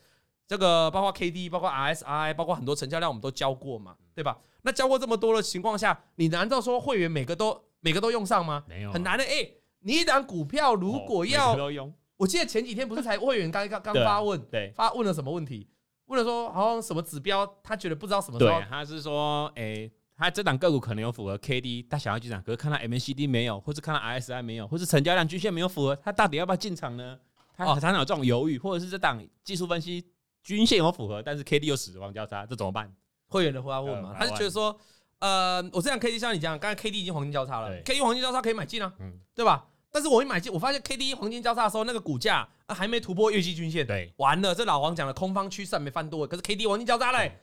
[0.47, 4.37] 这个包括 K D，包括 R S I，包括很多成交量，我们都教过嘛，对吧？
[4.61, 8.65] 那教过这么多的情况下，你难道说会员每个都每个都用上吗？
[8.69, 9.25] 没有，很难的。
[9.25, 9.49] 哎，
[9.81, 11.57] 你一档股票如果要，
[12.17, 15.69] 我记得前几天不是才 会员刚刚刚发问，对，发问了什么问题？
[16.07, 18.59] 问了说好像什么指标，他觉得不知道什么时候。
[18.59, 27.19] 对，他是说，哎，他这档个股可能有符合 K D，他想要进场，可是看到 M A C D 没有，或是看到 R S I 没有，或是成交量均线没有符合，他到底要不要进场呢？
[27.57, 30.05] 他常常有这种犹豫，或者是这档技术分析。
[30.43, 32.95] 均线有符合，但是 K D 又死亡交叉，这怎么办？
[33.29, 34.79] 会员的话问嘛，他就觉得说，
[35.19, 39.67] 呃，我这样 K D 像你讲，刚才 K D 已经黄金交叉了，K D 黄金交叉可以买进啊，嗯，对吧？
[39.95, 47.41] 但是我一买进，我发现 K D 黄金交叉的时候，那个股价啊还没突破月季均线，对，完了，这老黄讲的空方趋势还没翻多，可是 K D 黄金交叉嘞，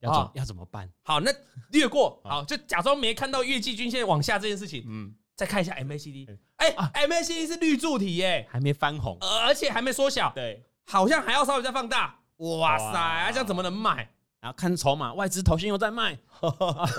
[0.00, 0.90] 要怎要怎么办？
[1.04, 1.32] 好，那
[1.70, 12.18] 略过，好，就假装没看到月季均线往下这件事情，嗯，再看一下 M A C D，哎，M A C D 是绿柱体耶，还没翻红，而且还没缩小，对，好像还要稍微再放大。
[12.38, 14.08] 哇塞，啊，这样怎么能买？
[14.40, 16.18] 然后看筹码，外资投信又在卖，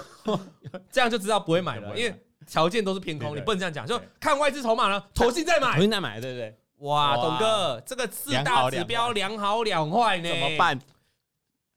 [0.90, 3.86] 这样就知道不会买了，因为条件都是偏空，你不能这样讲。
[3.86, 6.58] 就看外资筹码呢，投信再买，投信在买，对不对？
[6.88, 10.80] 哇，董哥，这个四大指标两好两坏呢，怎么办？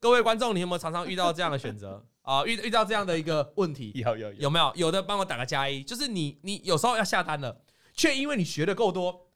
[0.01, 2.45] 各位观众，你有没有常常遇到这样的选择 啊？
[2.45, 3.93] 遇遇到这样的一个问题？
[3.95, 4.73] 有有有没有？
[4.75, 7.57] 有的帮我打个加一，就是你你有时候要下单了，
[7.95, 9.29] 却因为你学的够多，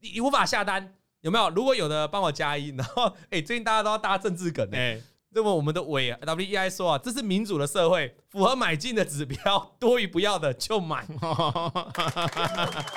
[0.00, 0.94] 你你无法下单。
[1.20, 1.50] 有没有？
[1.50, 4.98] 如果有的帮我加一，然后哎，最近大家都要搭政治梗哎，
[5.32, 11.06] 那么我们的伟 W E I 说啊，这是民主的社会，符合买进的指标，多余不要的就买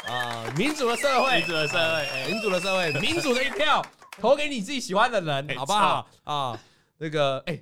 [0.08, 0.52] 啊！
[0.58, 3.86] 民主的社会，民主的社会，民主的社会，民主的一票
[4.20, 6.60] 投给你自己喜欢的人，好不好啊？
[6.98, 7.62] 那个哎，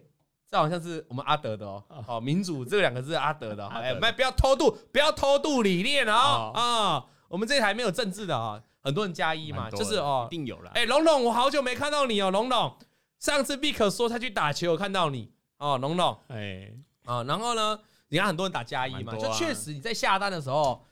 [0.50, 7.06] 这好像是我们阿德的哦，好，民主这两个字阿德的，哎，不要偷渡，不要偷渡理念哦啊！
[7.28, 8.62] 我们这台没有政治的啊。
[8.84, 10.72] 很多人加一嘛，就是哦，一定有了。
[10.74, 12.76] 哎，龙龙，我好久没看到你哦，龙龙。
[13.22, 15.32] 上次 Vick 说他去打球，我看到你。
[15.58, 16.18] 哦，龙龙。
[16.30, 16.74] 哎，
[17.06, 17.80] 啊，然后呢，
[18.10, 20.84] 你看很多人打加一嘛，就确实你在下单的时候，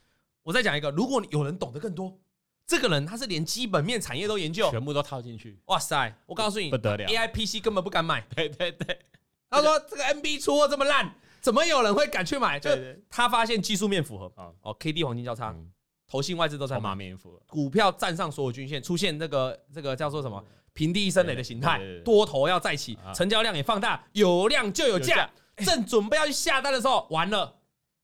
[0.44, 2.16] 我再讲一个，如果有人懂得更多，
[2.68, 5.60] 这个人他是连基本面产业都研究，全部都套进去。
[5.66, 8.22] 哇塞，我告诉你，不得了，AI PC 根本不敢买。
[8.36, 9.00] 对对对，
[9.50, 11.12] 他说这个 NB 出货这么烂，
[11.42, 12.60] 怎么有人会敢去买？
[12.60, 12.70] 就
[13.10, 14.32] 他发现技术面符合。
[14.62, 15.56] 哦，KD 黄金交叉。
[16.08, 16.96] 投信外资都在买，
[17.48, 20.44] 股票站上所有均线，出现那个这个叫做什么
[20.80, 27.54] 平地一声雷的形态，多头要再起，成交量也放大，有量就有价，正准备要去下单的时候，完了，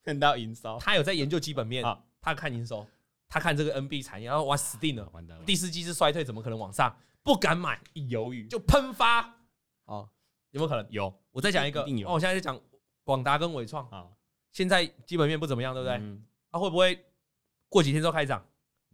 [0.04, 1.82] 看到营收，他有在研究基本面，
[2.20, 2.86] 他看营收，
[3.30, 6.94] 他看这个 NB 产业，然后哇死定了，完蛋了，第四季是衰退，怎么可能往上？
[7.24, 8.46] 不敢买，一犹豫。
[8.50, 9.22] 就喷发，
[9.86, 10.10] 哦，
[10.52, 10.86] 有没有可能？
[10.92, 12.60] 有，我再讲一个，哦，我现在在讲
[13.06, 13.88] 广达跟纬创。
[13.90, 14.06] 啊，
[14.52, 15.98] 现在基本面不怎么样，对不对？
[16.52, 17.06] 他会不会？
[17.70, 18.46] 过几天之后开涨，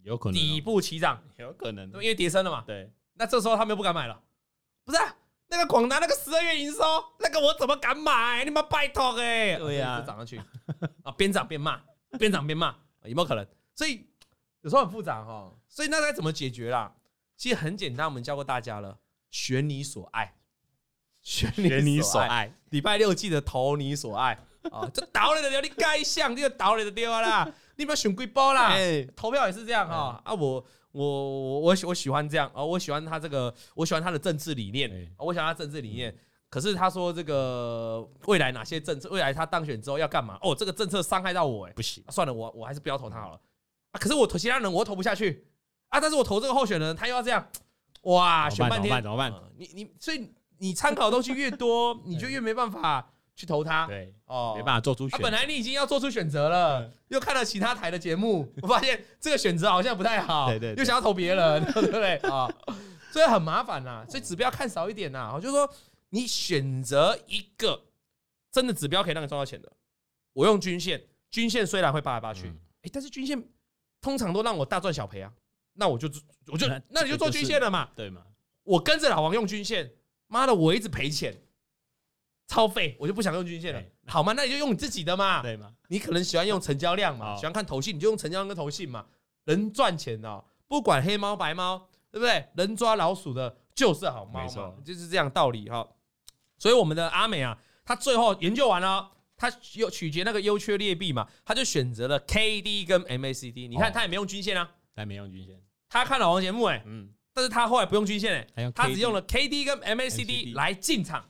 [0.04, 2.63] 有可能底部起涨，有可能，因为跌深了嘛。
[2.67, 4.19] 对，那这时候他们又不敢买了，
[4.84, 4.97] 不是？
[5.47, 6.79] 那个广达那个十二月营收，
[7.19, 8.43] 那个我怎么敢买？
[8.43, 9.57] 你们拜托哎！
[9.57, 10.41] 对呀，涨上去
[11.03, 11.79] 啊，边涨边骂，
[12.17, 13.45] 边涨边骂，有没有可能？
[13.75, 14.07] 所以
[14.62, 15.53] 有时候很复杂哈。
[15.67, 16.91] 所以那该怎么解决啦？
[17.38, 18.97] 其实很简单，我们教过大家了，
[19.29, 20.34] 选你所爱，
[21.21, 22.51] 选你所爱。
[22.71, 24.39] 礼拜六记得投你所爱
[24.71, 24.89] 啊！
[24.91, 27.47] 这倒了的丢，你该想这个倒了的丢啦。
[27.75, 30.34] 你不要选贵包啦，欸、 投票也是这样哈、欸、啊！
[30.34, 32.63] 我我我我喜我喜欢这样啊！
[32.63, 36.15] 我喜欢他这个，我喜欢他的政治理念，欸、我喜欢他政治理念。
[36.49, 40.38] 可是他说这个未来哪些政策，未来他当选之后要干嘛？
[40.41, 43.39] 哦，这个政策伤害到我、欸，哎，不行，算了，我我还是不要投他好了
[43.91, 43.99] 啊！
[43.99, 45.47] 可是我投其他人，我投不下去
[45.88, 45.99] 啊！
[46.01, 47.47] 但是我投这个候选人，他又要这样，
[48.01, 49.34] 哇，选半天怎么办？
[49.58, 53.11] 你你所以你参考的东西越多，你就越没办法。
[53.36, 55.24] 去投他，对哦，没办法做出选择。
[55.24, 62.48] 本来你已经要做出选择了，又看了其他台的节目，我 发现这个选择好像不太好，对对，又想要投别人， 对不对啊？
[63.12, 65.38] 所以很麻烦呐，所以指标看少一点呐。
[65.41, 65.70] 就是说，
[66.10, 67.86] 你选择一个
[68.51, 69.72] 真的指标可以让你赚到钱的，
[70.34, 72.47] 我用均线，均线虽然会扒来扒去，
[72.84, 73.41] 哎，但是均线
[73.99, 75.32] 通常都让我大赚小赔啊。
[75.74, 76.10] 那我就
[76.47, 78.22] 我就那你就做均线了嘛，对嘛？
[78.64, 79.91] 我跟着老王用均线，
[80.28, 81.36] 妈的，我一直赔钱。
[82.52, 84.34] 超废，我就不想用均线了，好吗？
[84.36, 85.74] 那你就用你自己的嘛，对嘛？
[85.88, 89.06] 你可能喜欢用成交量嘛，喜欢看投信，你就用成交量跟投信嘛。
[89.45, 92.45] 能赚钱的，不管黑猫白猫，对不对？
[92.56, 95.88] 能抓老鼠的就是好猫嘛，就是这样道理哈。
[96.58, 103.70] 所以我们的阿美啊，他最后研究完了，他又取决那个优缺劣币嘛，他就选择了 K D 跟 M A C D。
[103.70, 105.56] 你看他也没用均线啊，他没用均线。
[105.88, 111.26] 他看老王节目哎，嗯，但是他后来不用均线哎，他只用了 K D 跟 M A C D 来进场。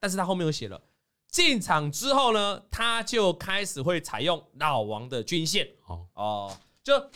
[0.00, 0.80] 但是他后面有写了
[1.28, 5.68] 进场之后呢，他就开始会采用老王的均线。
[5.86, 7.10] 哦哦，就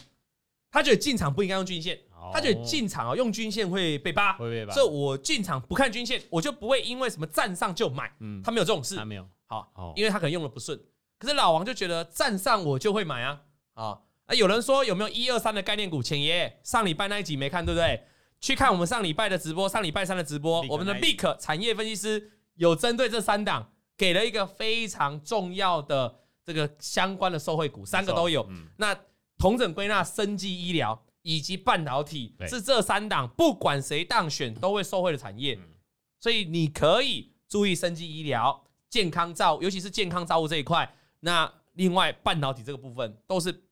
[0.71, 1.99] 他觉得进场不应该用均线，
[2.33, 4.75] 他觉得进场啊用均线会被扒，会被扒。
[4.75, 8.15] 所以我进场不看均线，我就不会因为什么站上就买。
[8.21, 9.27] 嗯，他没有这种事，他没有。
[9.47, 10.79] 好，因为他可能用的不顺。
[11.19, 13.41] 可是老王就觉得站上我就会买啊。
[13.75, 14.35] 啊啊！
[14.35, 16.03] 有人说有没有一二三的概念股？
[16.03, 18.05] 前爷上礼拜那一集没看对不对？
[18.41, 28.49] 去看我们上礼拜的直播，上礼拜三的直播，我们的 Big 产业分析师有针对这三档给了一个非常重要的这个相关的受惠股，三个都有。
[28.77, 28.97] 那
[29.37, 35.59] 同整归纳，生技医疗以及半导体是这三档，不管谁当选都会受惠的产业。
[36.21, 40.89] 所以你可以注意生技医疗、健康照，尤其是健康造物这一块。
[41.19, 43.65] 那另外半导体这个部分都是，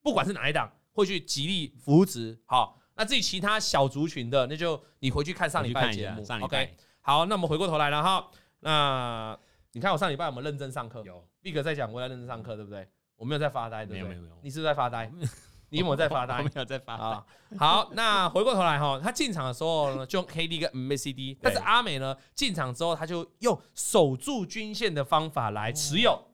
[0.00, 2.38] 不管是哪一档，会去极力扶植。
[2.46, 6.24] 好，那至于其他小族群的，那就你回去看上礼拜的节目。
[6.40, 8.30] OK，好，那我们回过头来了哈。
[8.60, 9.38] 那
[9.72, 11.02] 你看我上礼拜有没有认真上课？
[11.04, 12.88] 有，Big 在讲，我在认真上课，对不对？
[13.16, 14.08] 我没有在发呆，对不对？
[14.08, 15.10] 没有没有，你是不是在发呆？
[15.70, 16.38] 你有没有在发呆？
[16.38, 17.56] 我没有在发呆。
[17.58, 26.28] 好，那回过头来哈，他进场的时候呢，就用 KD 跟 MACD，但是阿美呢进场之后，他就用守住均线的方法来持有。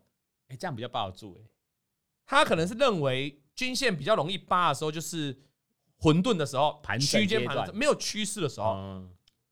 [0.48, 1.48] 哎，这样比较抱得住哎。
[2.26, 5.38] 他可能是认为均线比较容易扒的时候，就是
[5.98, 9.02] 混沌的时候，盘区间盘没有趋势的时候。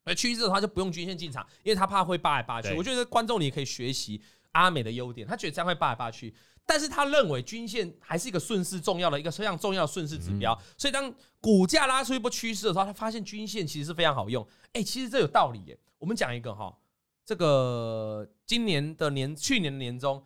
[0.07, 2.73] 而趋势的话就不用均线进场，因为他怕会扒来扒去。
[2.75, 6.33] 我觉得观众你也可以学习阿美的优点，他觉得这样会扒来扒去。
[6.65, 14.47] 但是他认为均线还是一个顺势重要的一个非常重要的顺势指标，所以当股价拉出一波趋势的时候，他发现均线其实是非常好用。
[14.73, 15.79] 哎，其实这有道理耶。
[15.99, 16.77] 我们讲一个哈，
[17.25, 20.25] 这个今年的年去年的年中，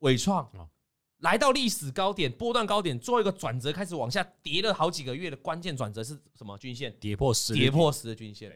[0.00, 0.50] 伟创
[1.20, 6.56] 来到历史高点，波段高点，做一个转折，开始往下跌了好几个月的关键转折是什么？
[6.58, 8.50] 均线跌破十，跌破十的均线。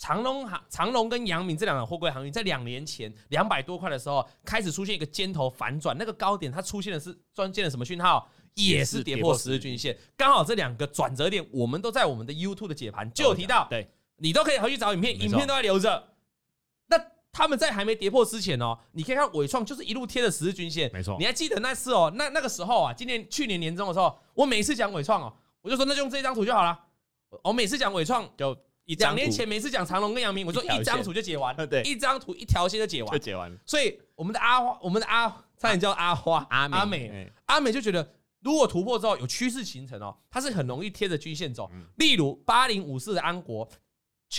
[0.00, 8.26] 长隆航、长隆跟阳明这两个货柜航运，在两年前两百多块的时候，开始出现一个尖头反转，那个高点它出现的是关键的什么讯号？
[8.54, 9.94] 也是跌破十日均线。
[10.16, 13.66] 刚好这两个转折点，我们都在我们的 YouTube 的解盘就有提到。
[13.68, 16.08] 对，你都可以回去找影片，影片都在留着。
[16.86, 16.98] 那
[17.30, 20.90] 他们在还没跌破之前哦，你可以看伟创就是一路贴着十日均线。
[20.94, 22.10] 没错，你还记得那次哦？
[22.16, 26.78] 那那个时候啊，今年去年年中的时候，我每次讲伟创哦，我就说那就用这张图就好了。
[27.44, 28.56] 我每次讲伟创就。
[28.96, 33.56] 两年前每次讲长荣跟阳明，我说一张图就解完， 对，一张图一条线就解完，就解完。
[33.66, 35.28] 所以我们的阿花，我们的阿
[35.58, 41.70] 差点叫阿花阿美阿美，阿美就觉得，如果突破之后有趋势形成哦，它是很容易贴着均线走。
[41.96, 43.68] 例如八零五四的安国，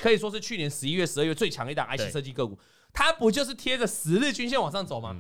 [0.02, 2.58] 可以说是去年十一月、十二月最强的一档 IC 设计个股，
[2.92, 5.16] 它不就是贴着十日均线往上走吗？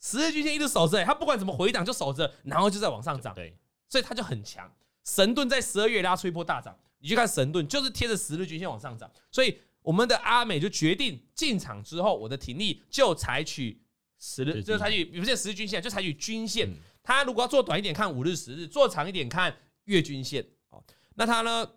[0.00, 3.56] 十日均线一直守着，它不管怎么回档就守着，然后就在往上涨，对，
[3.88, 4.70] 所以它就很强。
[5.04, 6.76] 神盾在十二月拉出一波大涨。
[7.04, 13.78] 你去看神盾，就是贴着十日均线往上涨，所以我们的阿美就决定进场之后，我的停利就采取
[14.18, 16.66] 十日，就采取不是十日均线，就采取均线。
[17.02, 20.42] 它如果要做短一点，看五日、十日；做长一点，看月均线。
[20.70, 20.82] 哦，
[21.16, 21.72] 那他呢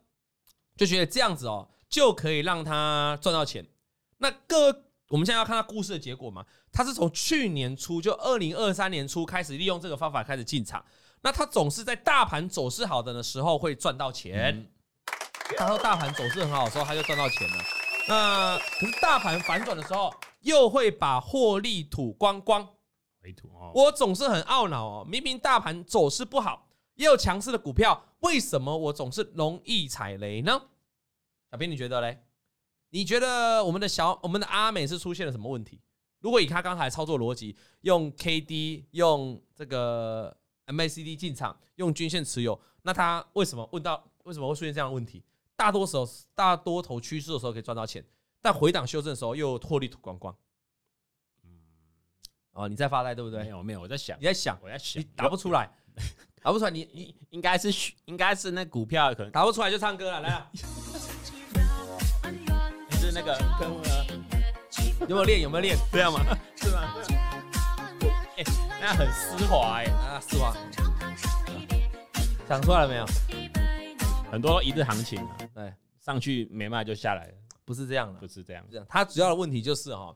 [0.77, 3.67] 就觉得这样子哦，就可以让他赚到钱。
[4.19, 6.45] 那各位，我们现在要看他故事的结果嘛？
[6.71, 10.85] 他是从去年初，就二零二三年初开始利用这个方法开始进场。
[11.19, 14.71] 那他总是在大盘走势好的的时候会赚到钱。
[15.55, 17.63] 他说大盘走势很好的时候，他就赚到钱了。
[18.09, 22.67] 那可是大盘反转的时候，又会把获利吐光光。
[23.21, 23.71] 回吐哦。
[23.73, 30.61] 我总是很懊恼哦，明明大盘走势不好，也有强势的股票，为什么我总是容易踩雷呢？
[31.51, 32.23] 小编你觉得嘞？
[32.89, 35.81] 你觉得我们的小我们的阿美是出现了什么问题？
[36.19, 40.35] 如果以他刚才操作逻辑，用 KD 用这个
[40.67, 45.23] MACD 进场，用均线持有，那他为什么问到为什么会出现这样的问题？
[45.57, 48.05] 大多时候，大多头趋势的时候可以赚到钱，
[48.41, 50.33] 但回档修正的时候又获利吐光光。
[51.43, 51.49] 嗯，
[52.53, 53.41] 哦，你在发呆对不对？
[53.43, 55.67] 没有，没有，我在想，你在想，我在想，你答不出来，
[56.43, 57.69] 答不出来，你你应该是
[58.05, 60.47] 应该是那股票可能答不出来就唱歌了，来啊！
[60.53, 60.59] 你
[62.97, 63.67] 是那个跟
[65.09, 65.41] 有没有练？
[65.41, 65.75] 有没有练？
[65.91, 66.19] 这样吗？
[66.55, 66.95] 是吗？
[68.37, 68.43] 哎，
[68.79, 70.55] 那很丝滑哎，啊，丝滑，
[72.47, 73.05] 想出来了没有？
[74.29, 78.85] 很多一日行情啊，对，上去没卖就下来了，不是这样的，不是这样，这样。
[78.89, 80.15] 他主要的问题就是哈，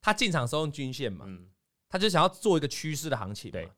[0.00, 1.46] 他进场时候用均线嘛，嗯，
[1.88, 3.68] 他就想要做一个趋势的行情，对。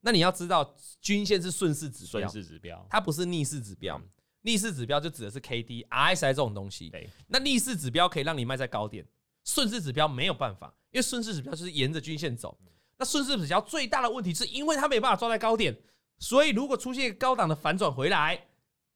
[0.00, 4.00] 那你要知道，均线是顺势指标，顺势指标，它不是逆势指标。
[4.42, 7.08] 逆势指标就指的是 K D、R S I 这种东西，对。
[7.28, 9.04] 那逆势指标可以让你卖在高点，
[9.44, 12.58] 顺势指标没有办法，因为顺势指标就是沿着均线走。
[12.96, 15.76] 那顺势指标最大的问题是因为它没办法抓在高点，
[16.18, 18.46] 所以如果出现高档的反转回来。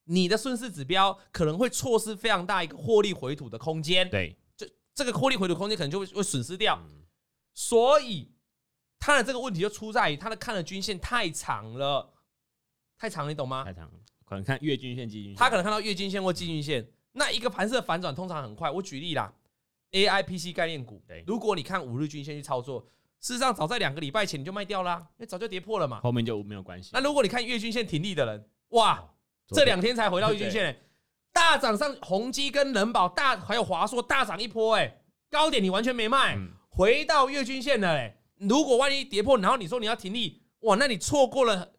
[0.07, 6.83] 你的顺势指标可能会错失非常大一个获利回吐的空间，对，这这个获利回吐空间可能就会会损失掉，
[7.55, 8.33] 所以
[8.99, 12.15] 他的这个问题就出在于他的看的均线太长了，
[12.99, 13.65] 太长，你懂吗？
[13.65, 13.93] 太长了，
[14.25, 16.89] 可能看月均线、季均线，他可能看到月均线或季均线。
[17.13, 18.71] 那一个盘势的反转通常很快。
[18.71, 19.33] 我举例啦
[19.93, 22.87] ，AI PC 概念股，如果你看五日均线去操作，
[23.21, 26.91] 事实上早在两个礼拜前你就卖掉啦，因为早就跌破了嘛，后面就没有关系。
[26.93, 29.03] 那如果你看月均线挺立的人，哇，
[29.49, 30.81] 这两天才回到月均线、欸，
[31.33, 36.35] 大涨上宏基跟人保大还有华硕大涨一波、欸，哎，高点你完全没卖。
[36.37, 36.51] 嗯。
[36.69, 41.73] 回到月均线了哎，如果万一跌破，然后你说你要停利，哇，那你错过了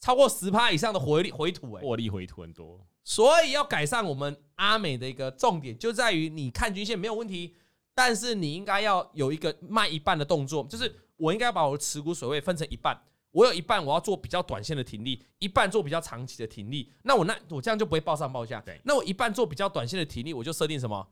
[0.00, 2.84] 超过十趴以上的回利回吐，哎，获利回吐很多。
[3.04, 7.54] 所以要改善我们阿美的一个重点，就在于你看均线没有问题，
[7.94, 13.00] 但是你应该要有一个卖一半的动作，就是我应该把我的持股水位分成一半，
[13.32, 16.92] 我有一半我要做比较短线的停利，一半做比较长期的停利。
[17.02, 18.60] 那我那我这样就不会报上报下。
[18.60, 21.08] 对，那我一半做比较短线的停利，我就设定什么？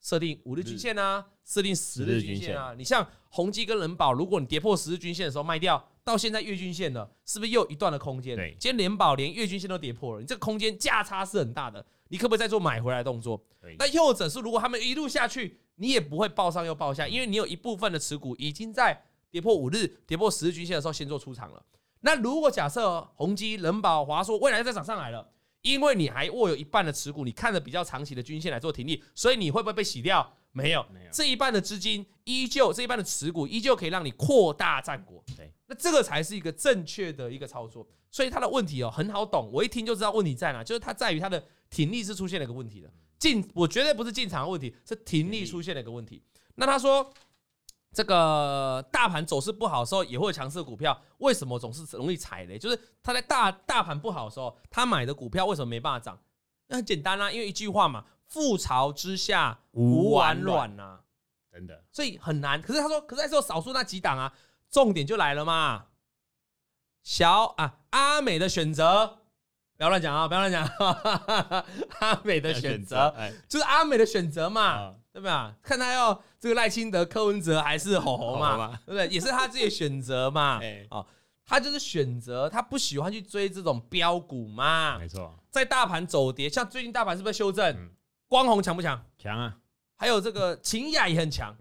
[0.00, 2.74] 设定五日均线啊，设定十日均线啊。
[2.76, 8.36] 你像宏基跟人保，如果你跌破十日均线的时候卖掉，到现在月均线了，是不是又有一段的空间？
[8.36, 11.86] 对，今天联保连月均线都跌破了，你这个空间价差是很大的。
[12.08, 13.40] 你可不可以再做买回来的动作？
[13.78, 21.64] 那又或者是如果他们一路下去，你也不会报上又报下，因为你有一部分的持股已经在跌破五日、跌破十日均线的时候先做出场了。
[22.02, 25.26] 那如果假设宏基、人保、华硕未来再涨上来了？
[25.62, 30.36] 因为你还握有一半的持股，你看着比较长期的均线来做停利，所以你会不会被洗掉？
[30.50, 35.22] 没有，没有，这一半的资金依旧，这一半的持股依旧可以让你扩大战果。
[35.36, 37.86] 对，那这个才是一个正确的一个操作。
[38.10, 42.92] 所以它的问题哦很好懂，我一听就知道问题在哪，就是它在于它的停利是出现了一个问题的。
[43.18, 46.20] 进，我绝对不是进场的问题，是停利出现了一个问题。
[46.56, 47.08] 那他说。
[47.92, 50.98] 这个大盘走势不好的时候，也会有强势的股票。
[51.18, 52.58] 为什么总是容易踩雷？
[52.58, 56.18] 就是他在大大盘不好的时候，他买的股票为什么没办法涨？
[56.68, 61.00] 那很简单啦、啊，因为一句话嘛，“覆巢之下无完卵”呐，
[61.52, 62.62] 真的，所以很难。
[62.62, 64.32] 可是他说，可是那时候少数那几档啊，
[64.70, 65.86] 重点就来了嘛。
[67.02, 69.18] 小啊，阿美的选择，
[69.76, 70.66] 不要乱讲啊，不要乱讲。
[72.00, 73.14] 阿美的选择，
[73.46, 74.94] 就是阿美的选择嘛。
[75.12, 75.54] 对不对啊？
[75.62, 78.80] 看他要这个赖清德、柯文哲还是侯侯嘛？
[78.86, 79.06] 对不对？
[79.08, 80.58] 也是他自己的选择嘛。
[80.90, 81.06] 哦，
[81.44, 84.98] 他就是选择，他不喜欢去追这种标股嘛。
[84.98, 87.90] 没错，在大盘走跌，像最近大盘是不是修正？
[88.26, 89.04] 光弘强不强？
[89.18, 89.58] 强啊！
[89.98, 91.54] 还有这个秦雅也很强。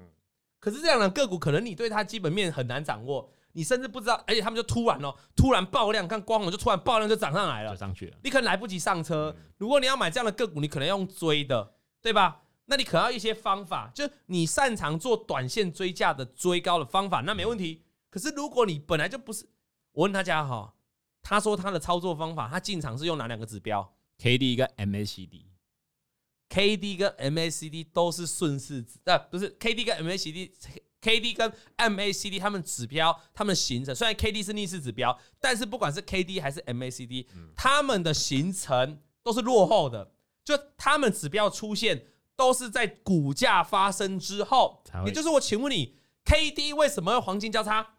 [0.60, 8.18] 可是这样的个股，可能你对它基本面很难掌握，你甚至不知道，而且他们就突然哦，突然爆量，看光弘就突然爆量就涨上来了，上去了。
[8.24, 9.36] 你可能来不及上车。
[9.58, 12.42] 如果你要买这样的个股，你可能要用追的，对吧？
[12.72, 17.84] 那你可能要一些方法，就你擅长做短线追价的追高的方法，那没问题。
[18.10, 19.46] 可是如果你本来就不是，
[19.92, 20.74] 我问大家哈，
[21.22, 29.84] 他说他的操作方法，他进场是用哪两个指标？K D 跟 M A C D，K D 跟 M A C D 都是顺势指，呃，不是 K D
[29.84, 36.02] 跟 M A C D，K D 跟 M A C D 他们指标，他们形成虽然 K D 是逆势指标，但是不管是
[36.04, 40.14] K D 还是 M A C D，他们的形成都是落后的，
[40.46, 42.06] 就他们指标出现。
[42.36, 47.96] 都是在股价发生之后，也就是我请问你，K D 为什么会黄金交叉？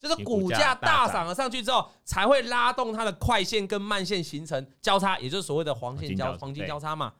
[0.00, 7.14] 就是股价大涨了上去之后，才会拉动它的快线跟慢线形成交叉，也就是所谓的黄线交黄金交叉嘛。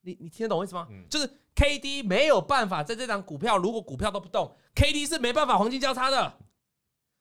[0.00, 0.84] 你你听得懂为什么？
[1.08, 6.34] 就是 K D 没有办法在这张股票，如果股票都不动，K D 是没办法黄金交叉的。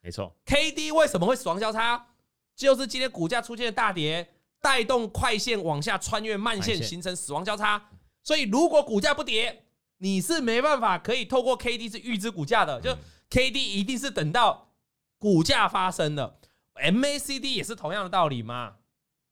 [0.01, 2.07] 没错，K D 为什么会死亡交叉？
[2.55, 7.89] 就是今天股价出现大跌，带动快线往下穿越慢线，形成死亡交叉。
[8.27, 9.63] 所以，如果股价不跌，
[9.99, 12.93] 你是没办法可以透过 K D 是预知股价的，就
[13.29, 14.73] K D 一定是等到
[15.17, 16.37] 股价发生的。
[16.73, 18.73] M A C D 也是同样的道理嘛，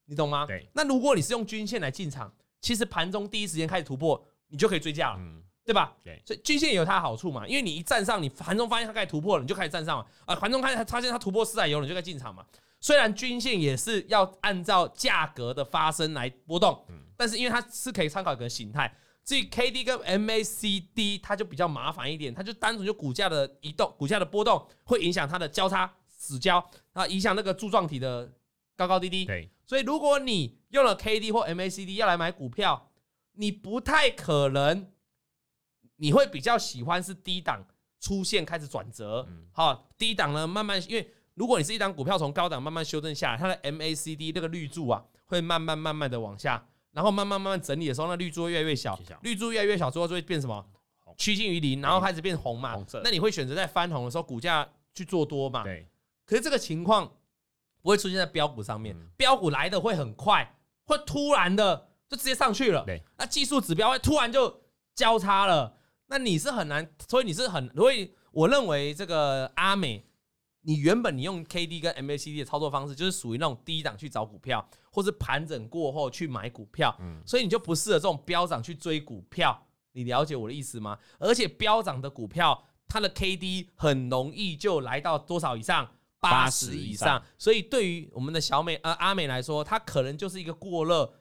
[0.06, 0.46] 你懂吗？
[0.46, 0.70] 对。
[0.72, 5.20] 那如果你是用均线来进场，其实盘中第一时间开始突破，你就可以追价了，
[5.66, 5.94] 对吧？
[6.02, 6.22] 对。
[6.26, 10.34] 所以均线也有它的好处嘛，因为你一站上，你盘中发现它开始突破了，你就开始站上了啊。
[10.34, 12.46] 盘中开始发现它突破四百有，你就可以进场嘛。
[12.80, 16.82] 虽然均线也是要按照价格的发生来波动。
[17.18, 18.94] 但是因为它是可以参考一个形态，
[19.24, 26.64] 至于 K D 跟 M A C D，它就比较麻烦一点，它就单纯就股价的移动、股价的波动会影响它的交叉死交，
[26.94, 28.32] 啊，影响那个柱状体的
[28.76, 29.26] 高高低低。
[29.26, 32.92] 对，所以如果你用了 K D 或 M A C D 要来买股票，
[33.34, 34.92] 你不太可能，
[35.96, 37.66] 你会比较喜欢是低档
[38.00, 46.68] 出现开始转折，好，低档呢慢慢，因为如果你是一档股票从高档慢慢修正下来，它的 M A C D 那个绿柱啊会慢慢慢慢的往下。
[46.96, 50.66] 然后慢慢慢慢整理的时候，那绿柱越来越小，绿柱越来越小之后就会变什么？
[51.18, 52.74] 趋近于零，然后开始变红嘛。
[53.04, 55.64] 那你会选择在翻红的时候股价去做多嘛？
[55.64, 55.86] 对。
[56.26, 57.06] 可是这个情况
[57.82, 62.84] 不会出现在标股上面，标股来的会很快，会突然的就直接上去了。
[62.86, 63.04] 对。
[63.18, 64.62] 那技术指标会突然就
[64.94, 65.78] 交叉了，
[66.08, 70.06] 那你是很难，所以你是很，所以我认为这个阿美，
[70.68, 79.66] 你原本你用 K D 跟 M A C D 的操作方式，就是属于那种低档去找股票，或是盘整过后去买股票，嗯，所以你就不适合这种飙涨去追股票。
[79.92, 80.98] 你了解我的意思吗？
[81.20, 85.90] 而且飙涨的股票，它的 K D 很容易就来到多少以上？
[86.20, 87.24] 八十以上。
[87.38, 91.14] 所以对于我们的小美呃阿美来说，她可能就是一个过热，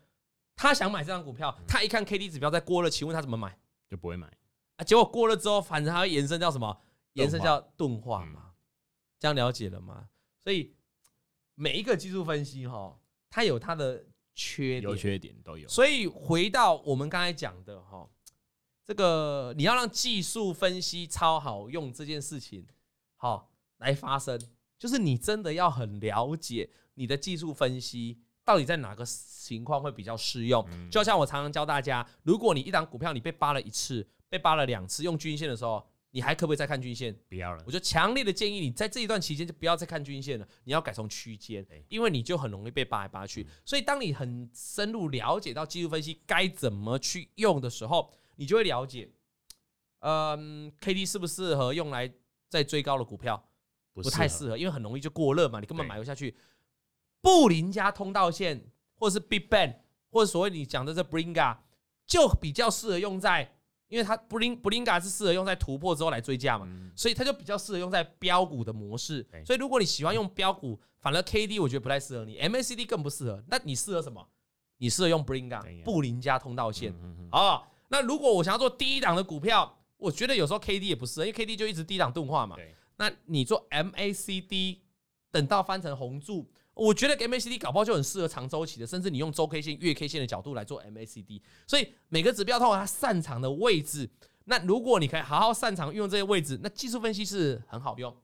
[0.56, 3.58] 她想买这张股票，她一看 K D 指标在过热，请问她怎么买？
[3.90, 4.26] 就不会买
[4.76, 4.84] 啊。
[4.84, 6.74] 结果过了之后，反正它会延伸叫什么？
[7.12, 8.43] 延伸叫钝化嘛。
[9.24, 10.06] 这样了解了吗？
[10.42, 10.74] 所以
[11.54, 13.00] 每一个技术分析哈，
[13.30, 14.04] 它有它的
[14.34, 15.66] 缺点，优缺点都有。
[15.66, 18.06] 所以回到我们刚才讲的哈。
[18.84, 22.66] 这个你要让技术分析超好用这件事情，
[23.16, 24.38] 好来发生，
[24.78, 30.62] 就是你真的要很了解你的技术分析到底在哪个情况会比较适用。
[30.90, 35.82] 就像我常常教大家，如果你一档股票你被扒了一次，被扒了两次，用均线的时候，
[36.14, 37.12] 你还可不可以再看均线？
[37.28, 37.60] 不要了。
[37.66, 43.44] 我就强烈的建议你在这一段期间就不要再看均线了，你要改成区间，因为你就很容易被扒来扒去。
[43.64, 49.10] 所以当你很深入了解到技术分析该怎么去用的时候，你就会了解，
[49.98, 52.08] 嗯，K D 适不适合用来
[52.48, 53.50] 在追高的股票？
[53.92, 56.36] 不太适合，因为很容易就过热嘛，你根本买不下去。
[57.20, 59.78] 布林加通道线，或者是 Big Bang，
[60.10, 61.58] 或者所谓你讲的这 Bollinger，
[62.06, 63.53] 就比较适合用在，
[63.88, 66.66] 因为它 Bollinger Bollinger 是适合用在突破之后来追价嘛，
[66.96, 69.26] 所以它就比较适合用在标股的模式。
[69.44, 73.42] 所以如果你喜欢用标股，反而 K D 我觉得不太适合你，M A C D 更不适合。
[73.48, 74.26] 那你适合什么？
[74.78, 76.94] 你适合用 Bollinger 布林加通道线
[77.30, 77.62] 啊。
[77.88, 82.56] 那如果我想要做低档的股票，我觉得有时候 K D 也不适合，因为 K D 就一直低档钝化嘛。
[82.96, 84.82] 那你做 M A C D，
[85.30, 91.40] 等到翻成红柱，我觉得 M A C D 搞不好就很适合长周期的，甚至你用周 K 线、月 K 线的角度来做 M A C D。
[91.66, 94.10] 所以每个指标都有它擅长的位置。
[94.46, 98.14] 那如果你可以好好擅长运用这些位置，那技术分析是很好用。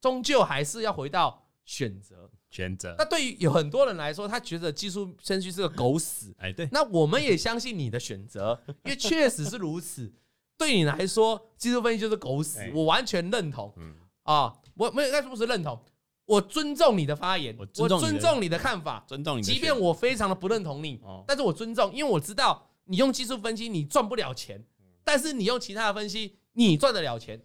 [0.00, 2.30] 终究还是要回到选择。
[2.50, 2.94] 选择。
[2.98, 6.34] 那对于有很多人来说，他觉得技术分析是个狗屎。
[6.38, 6.68] 哎，对。
[6.72, 10.12] 那我们也相信你的选择， 因为确实是如此。
[10.58, 13.72] 对你来说，技术分析就是狗屎，我完全认同。
[13.76, 15.78] 嗯啊，我没有该说不是认同，
[16.26, 19.42] 我尊重你的发言，我尊重你的看法，尊重你。
[19.42, 24.62] 即便我非常的不认同你，但是我尊重，因为我知道你用技术分析你赚不了钱，
[25.02, 27.40] 但是你用其他的分析你赚得了钱，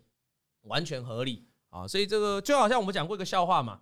[0.63, 1.87] 完全合理啊。
[1.87, 3.81] 所以这个就好像我们讲过一个笑话嘛。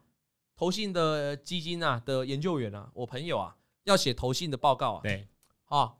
[0.58, 5.26] 投信的基金啊的研究员啊，我朋友啊要写投信的报告啊，对，
[5.70, 5.93] 啊，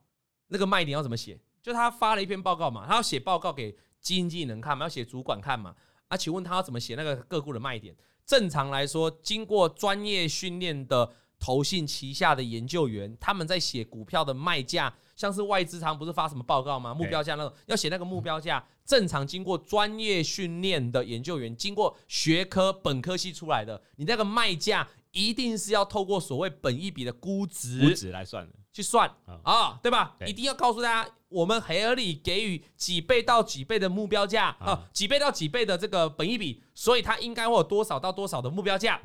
[0.50, 1.40] 那个卖点要怎么写？
[1.62, 3.72] 就他发了一篇报告嘛，他要写报告给
[4.02, 5.74] 基金经理人看嘛，要写主管看嘛。
[6.10, 7.96] 啊，请问他要怎么写那个个股的卖点？
[8.30, 11.10] 正常来说，经过专业训练的
[11.40, 16.94] 投信旗下的研究员，他们在写股票的卖价，像是外资常不是发什么报告吗？
[16.94, 18.64] 目标价那种要写那个目标价。
[18.86, 29.12] 正常经过专业训练的研究员，经过学科本科系出来的，你那个卖价一定是要透过所谓本一比的估值估值来算的，去算
[29.44, 30.16] 啊，对吧？
[30.28, 39.02] 一定要告诉大家，我们合理给予几倍到几倍的目标价啊，几倍到几倍的这个本益比，所以它应该会有多少到多少的目标价。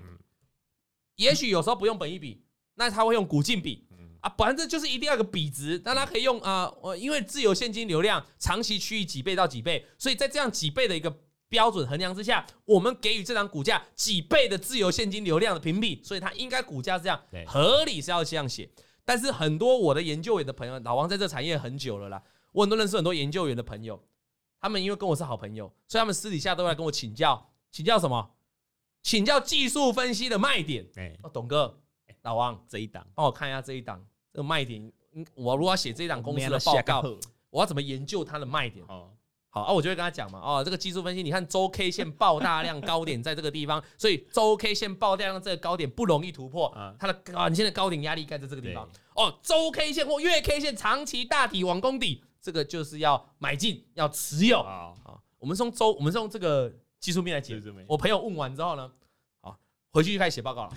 [1.17, 2.43] 也许有时候不用本益比，
[2.75, 3.87] 那他会用股净比。
[4.21, 11.15] 啊，反正就是一定要有个比值，但它可以用啊，我因为自由现金流量长期趋于几倍到几倍，所以在这样几倍的一个
[11.51, 18.67] 标准衡量之下，我们给予这张股价几倍的自由现金流量的评比，所以它应该股价是这样，合理是要这样写。
[19.05, 24.03] 但是很多我的研究员的朋友，老王在这产业很久了啦，我很多认识很多研究员的朋友，
[24.61, 28.31] 他们因为跟我是好朋友，所以他们私底下都来跟我请教，请教什么？
[29.03, 30.89] 请教技术分析的卖点。
[30.97, 31.79] 哎，哦，董哥，
[32.23, 34.03] 老王这一档，帮我看一下这一档。
[34.33, 34.93] 这个卖点，
[35.35, 37.05] 我如果要写这一档公司的报告，
[37.51, 38.85] 我要怎么研究它的卖点？
[39.55, 48.89] 好啊，我就会跟他讲嘛，哦，这个技术分析，你看周 K 线爆大量高点在这个地方， 所以周 K 线爆大量这个高点不容易突破，它的短线的高点压力盖在这个地方。
[49.15, 54.93] 哦，周 K 线或月 K 线长期大底往攻底，这个就是要买进要持有啊。
[55.39, 57.57] 我们从周，我们是用这个技术面来解。
[57.87, 58.91] 我朋友问完之后呢，
[59.41, 59.55] 啊，
[59.93, 60.73] 回去就开始写报告了。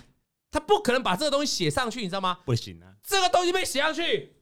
[0.51, 2.37] 他不可能把这个东西写上去，你知道吗？
[2.45, 2.93] 不行啊！
[3.03, 4.33] 这个东西被写上去，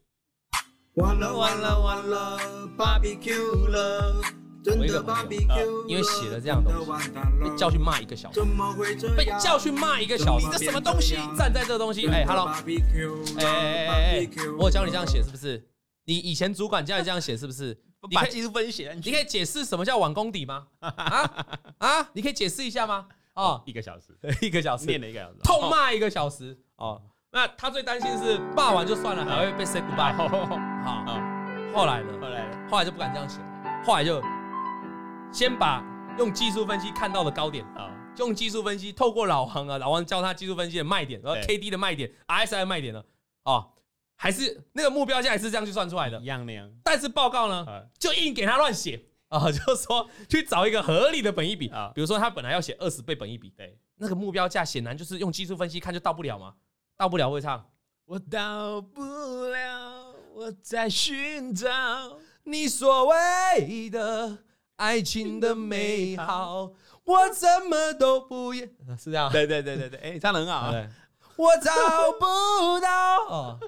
[0.95, 2.39] 完了完了完了
[2.77, 4.21] ，BBQ 了，
[4.63, 7.09] 真的 BBQ，因为写了这样的东西，
[7.43, 8.39] 被叫去骂一个小时，
[9.17, 11.15] 被叫去骂一个小时，你这什么东西？
[11.37, 15.67] 站在这东西，哎，Hello，哎哎哎，我教你这样写是不是？
[16.05, 17.77] 你以前主管教你这样写是不是？
[18.13, 20.67] 把技术分析写，你可以解释什么叫网公底吗？
[20.79, 21.45] 啊
[21.79, 23.07] 啊，你可以解释一下吗？
[23.33, 26.57] 哦，一个小时， 一个小时，念了一个小时，痛骂一个小时。
[26.77, 27.01] 哦，
[27.35, 30.13] 那他最担心是霸完就算了，还会被 say goodbye。
[30.13, 31.03] 好，
[31.73, 32.13] 后来呢？
[32.21, 33.41] 后来，后来就不敢这样写，
[33.83, 34.23] 后来就
[35.33, 35.83] 先把
[36.17, 43.03] 用技术分析看到的高点啊，用技术分析透过老王啊，老王教他技术分析的卖点，然后 K D 的卖点，RSI 卖点呢，
[43.43, 43.71] 哦，
[44.15, 46.71] 还是那个目标价也是这样去算出来的，一样那样。
[46.85, 47.65] 但是报告呢，
[47.99, 51.67] 就硬给他乱写啊， 就是说去找一个合理的本益比。
[51.67, 56.53] 啊，比如说他本来要写二十倍本益比，对，那个目标价显然就是用技术分析看就到不了嘛，
[56.97, 57.69] 到不了会唱，
[58.05, 61.69] 我到不了，我在寻找
[62.43, 64.39] 你所谓的。
[64.77, 66.73] 爱情的美好，
[67.05, 68.65] 我怎么都不要。
[68.99, 69.31] 是这样？
[69.31, 70.69] 对对对对对， 哎，唱的很好。
[70.69, 70.85] 对，
[71.37, 71.71] 我找
[72.19, 73.23] 不到。
[73.29, 73.59] 哦，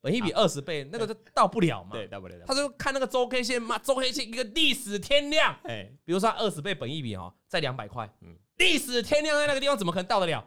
[0.00, 1.90] 本一比二十倍，那个就到不了嘛。
[1.92, 2.34] 对，到不了。
[2.46, 5.54] 他就看那个周 K 线嘛，周 K 线一个历史天量。
[5.64, 8.10] 哎，比如说二十倍本一比哦，在两百块。
[8.22, 10.42] 嗯，历史天量在那个地方，怎么可能到得了？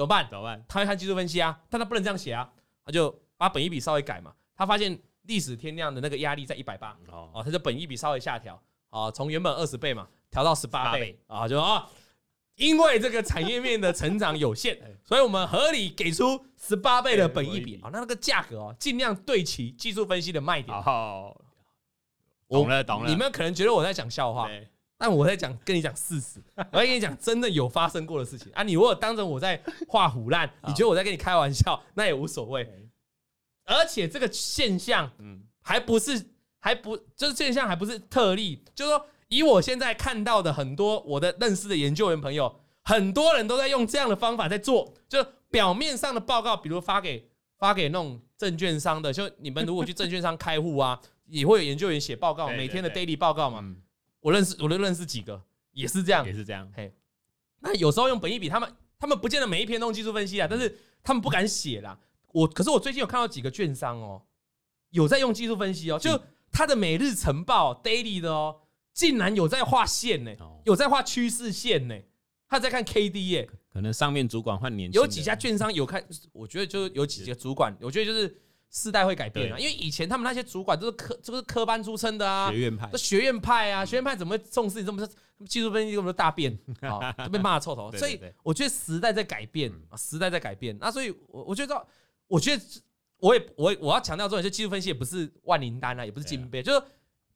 [0.00, 0.26] 怎么办？
[0.30, 0.64] 怎么办？
[0.66, 2.50] 他会看技术分析啊，但他不能这样写啊，
[2.86, 4.32] 他就把本益比稍微改嘛。
[4.56, 6.96] 他发现历史天量的那个压力在一百八。
[7.08, 8.58] 哦，哦，他就本益比稍微下调。
[8.88, 11.86] 啊，从原本二十倍嘛，调到十八倍啊，就啊，
[12.54, 20.82] 因为这个产业面的成长有限， 所以我们合理给出十八倍的本益比啊，那那个价格哦，尽量对齐技术分析的卖点。
[20.82, 21.38] 好，
[22.48, 23.10] 懂了懂了。
[23.10, 24.48] 你们可能觉得我在讲笑话，
[25.00, 26.38] 但我在讲跟你讲事实，
[26.70, 28.62] 我在跟你讲真的有发生过的事情啊。
[28.62, 32.88] 你如果当成我在画虎烂， 你觉得我在跟你开玩笑，那也无所谓。
[33.64, 36.26] 而且这个现象，嗯，还不是。
[36.62, 38.62] 还不就是现象，还不是特例。
[38.74, 44.92] 就是说，以我现在看到的很多我的认识的研究员朋友，很多人都在用这样的方法在做。
[45.08, 47.26] 就表面上的报告，比如发给
[47.56, 53.64] 发给那种证券商的，就你们如果去证券商开户啊，也会有研究员写报告， 每天的 daily 报告嘛。
[54.20, 55.42] 我认识，我都认识几个，
[55.72, 56.70] 也是这样，也是这样。
[56.74, 56.92] 嘿，
[57.60, 61.98] 那有时候用本益比，他们他们不见得每一篇都用技术分析啊，但是他们不敢写啦。
[62.32, 64.22] 我可是我最近有看到几个券商哦，
[64.90, 66.20] 有在用技术分析哦，就。
[66.52, 68.62] 他的每日晨报 daily 的哦，
[68.92, 70.32] 竟然有在画线呢，
[70.64, 71.96] 有在画趋势线呢，
[72.48, 78.36] 他在看 K D 耶，可能上面主管换年，有几家券商有看，我觉得就有几个主管，我觉得就是
[78.70, 85.06] 世代会改变啊，因为以前他们那些主管都是科，都是科班出身的啊，学院派，学院派啊，学院派怎么会重视你这么
[85.46, 91.86] 技术分析这么多大便啊， 都被骂臭头，所以我觉得时代在改变啊，时代在改变，那所以我我觉得，
[92.26, 92.62] 我觉得。
[93.22, 96.82] 我也我我要强调重点，就技术分析也不是万灵丹啊，也不是金杯，就是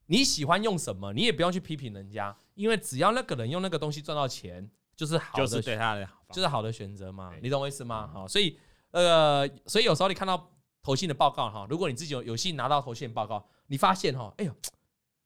[0.06, 4.66] 你喜欢用什么，你也不用去批评人家，因为只要那个人用那个东西赚到钱，
[4.96, 8.08] 就是好的，就是对他的，就是好的选择嘛，你懂我意思吗？
[8.10, 8.58] 好，所以
[8.92, 10.50] 呃，所以有时候你看到
[10.84, 14.54] 投信的报告哈，如果你自己有有幸拿到投信报告，你发现哈，哎呦，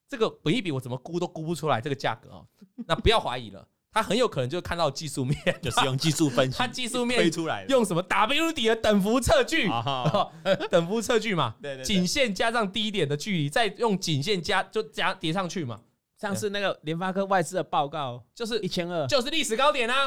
[0.08, 2.42] 这个本一比我怎么估都估不出来这个价格啊，
[2.86, 3.68] 那不要怀疑了。
[3.90, 9.68] 他很有可能就看到技术面，就是用技术分析，他技术面推出来，用什么 W 底的等幅测距，
[10.70, 15.80] 等幅测距嘛， 对对，颈线加上低点的距离，再用颈线加就加叠上去嘛。
[16.20, 20.06] 上次那个联发科外资的报告，就是一千二，就是历史高点啊，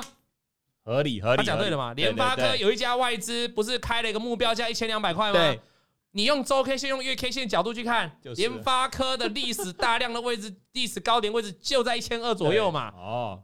[0.84, 1.38] 合理合理。
[1.38, 1.94] 他讲对了嘛？
[1.94, 5.40] 联发科有一家外资不是开了一个目标价一千两百块吗？
[5.40, 5.60] 对，
[6.12, 12.92] 你用周 K 线、用月 K 线角度去看，联发科的历史大量的位置，历史高点位置就在一千二左右嘛。
[12.96, 13.44] 哦。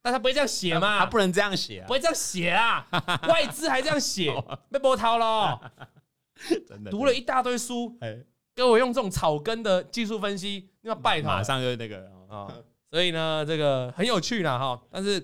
[0.00, 1.00] 但他不会这样写嘛？
[1.00, 2.86] 他不能这样写，不会这样写啊！
[3.28, 4.32] 外资还这样写，
[4.70, 5.60] 被波涛了。
[6.66, 7.98] 真的，读了一大堆书，
[8.54, 11.28] 给我用这种草根的技术分析，要拜他。
[11.28, 12.46] 马上就那个啊，
[12.90, 14.80] 所以呢，这个很有趣啦哈。
[14.88, 15.20] 但是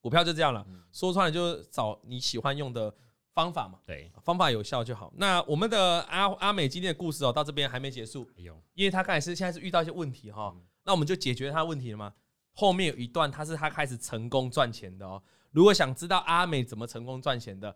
[0.00, 2.94] 股票就这样了，说穿了就是找你喜欢用的
[3.34, 3.78] 方法嘛。
[3.86, 5.12] 对，方法有效就好。
[5.16, 8.28] 那我们的阿阿美今天的故事哦，到这边还没结束。
[8.74, 12.14] 因为他刚才是现在是遇到一些问题哈，那我们就解决他的问题了吗？
[12.52, 15.22] 后面有一段，他是他开始成功赚钱的哦。
[15.50, 17.74] 如果想知道阿美怎么成功赚钱的，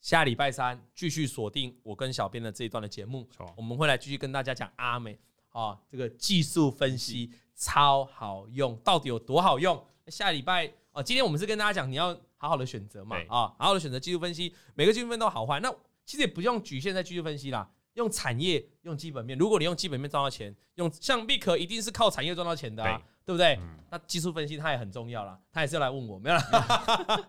[0.00, 5.18] 下礼拜三继续锁定我跟小编的这一段的节目，我们会来继续跟大家讲阿美
[5.50, 9.84] 啊，这个技术分析超好用，到底有多好用？
[10.08, 15.60] 下礼拜哦，今天我们是跟大家讲，你要好好的选择嘛啊，好好的选择技术分析，每个技术分析都好坏。
[15.60, 15.70] 那
[16.06, 19.36] 其实也不用局限在技术分析啦，用产业，用基本面。
[19.36, 23.00] 如果你用基本面赚到钱，用像 Vic 一定是靠产业赚到钱的啊。
[23.26, 23.58] 对不对？
[23.90, 27.28] 那技术分析它也很重要啦，他也是要来问我，没有啦。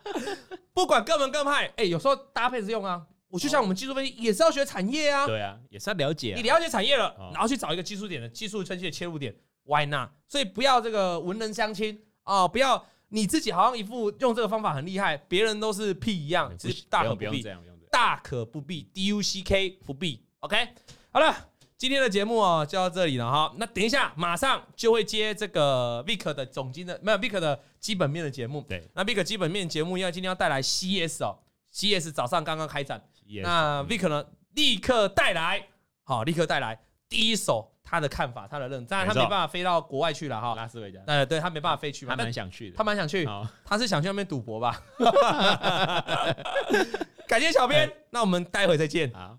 [0.71, 3.05] 不管各门各派，哎，有时候搭配着用啊。
[3.29, 6.35] 我就像我们技术分析也是要学产业啊，对啊，也是要了解。
[6.35, 10.11] 你了解产业了，然后去找一个技术点的技术分析的切入点，Why not？
[10.27, 17.43] 所以不要这个文人相亲啊，不要你自己好像一副用这个方法很厉害，别人都是屁一样，其实大可不必，
[17.91, 20.23] 大可不必，D U C K 不必。
[20.39, 20.69] OK，
[21.11, 21.49] 好了。
[21.77, 23.53] 今天的节目哦，就到这里了哈。
[23.57, 28.65] 那等一下，马上就会接这个 Vic 的总经的，没有 Vic 的基本面的节目。
[28.67, 31.37] 对，那 Vic 基本面节目，因为今天要带来 CS 哦
[31.71, 32.99] ，CS 早上刚刚开展。
[33.43, 35.67] 那 Vic 呢，立刻带来，
[36.01, 40.53] 好，立刻带来第一手他的看法，他的认，当然他没办法飞到国外去了哈。
[40.55, 43.25] 拉斯维加斯，呃，对他没办法飞去嘛，他但蛮想去的，他蛮想去，
[43.63, 44.81] 他是想去那边赌博吧？
[47.25, 49.09] 感谢小编，那我们待会再见。
[49.13, 49.37] 好，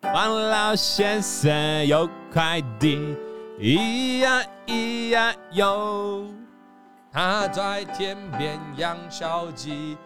[0.00, 2.96] 王老先生有快递，
[3.58, 6.26] 咿呀咿呀哟。
[7.12, 9.96] 他在天边养小鸡，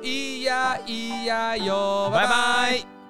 [0.00, 2.26] 咿呀咿呀哟，拜。
[2.26, 3.01] 拜。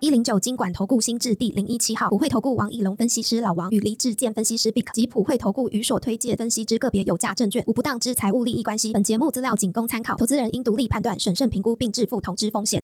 [0.00, 8.92] 一零九金管投顾新字第零一七号，普惠投顾王一龙分析师老王与黎志健分析师 Bic 及普惠投顾与所推介分析之个别有价证券无不当之财务利益关系。
[8.92, 12.80] 本节目资料仅供参考，投资人应独立判断、审慎评估并自负投资风险。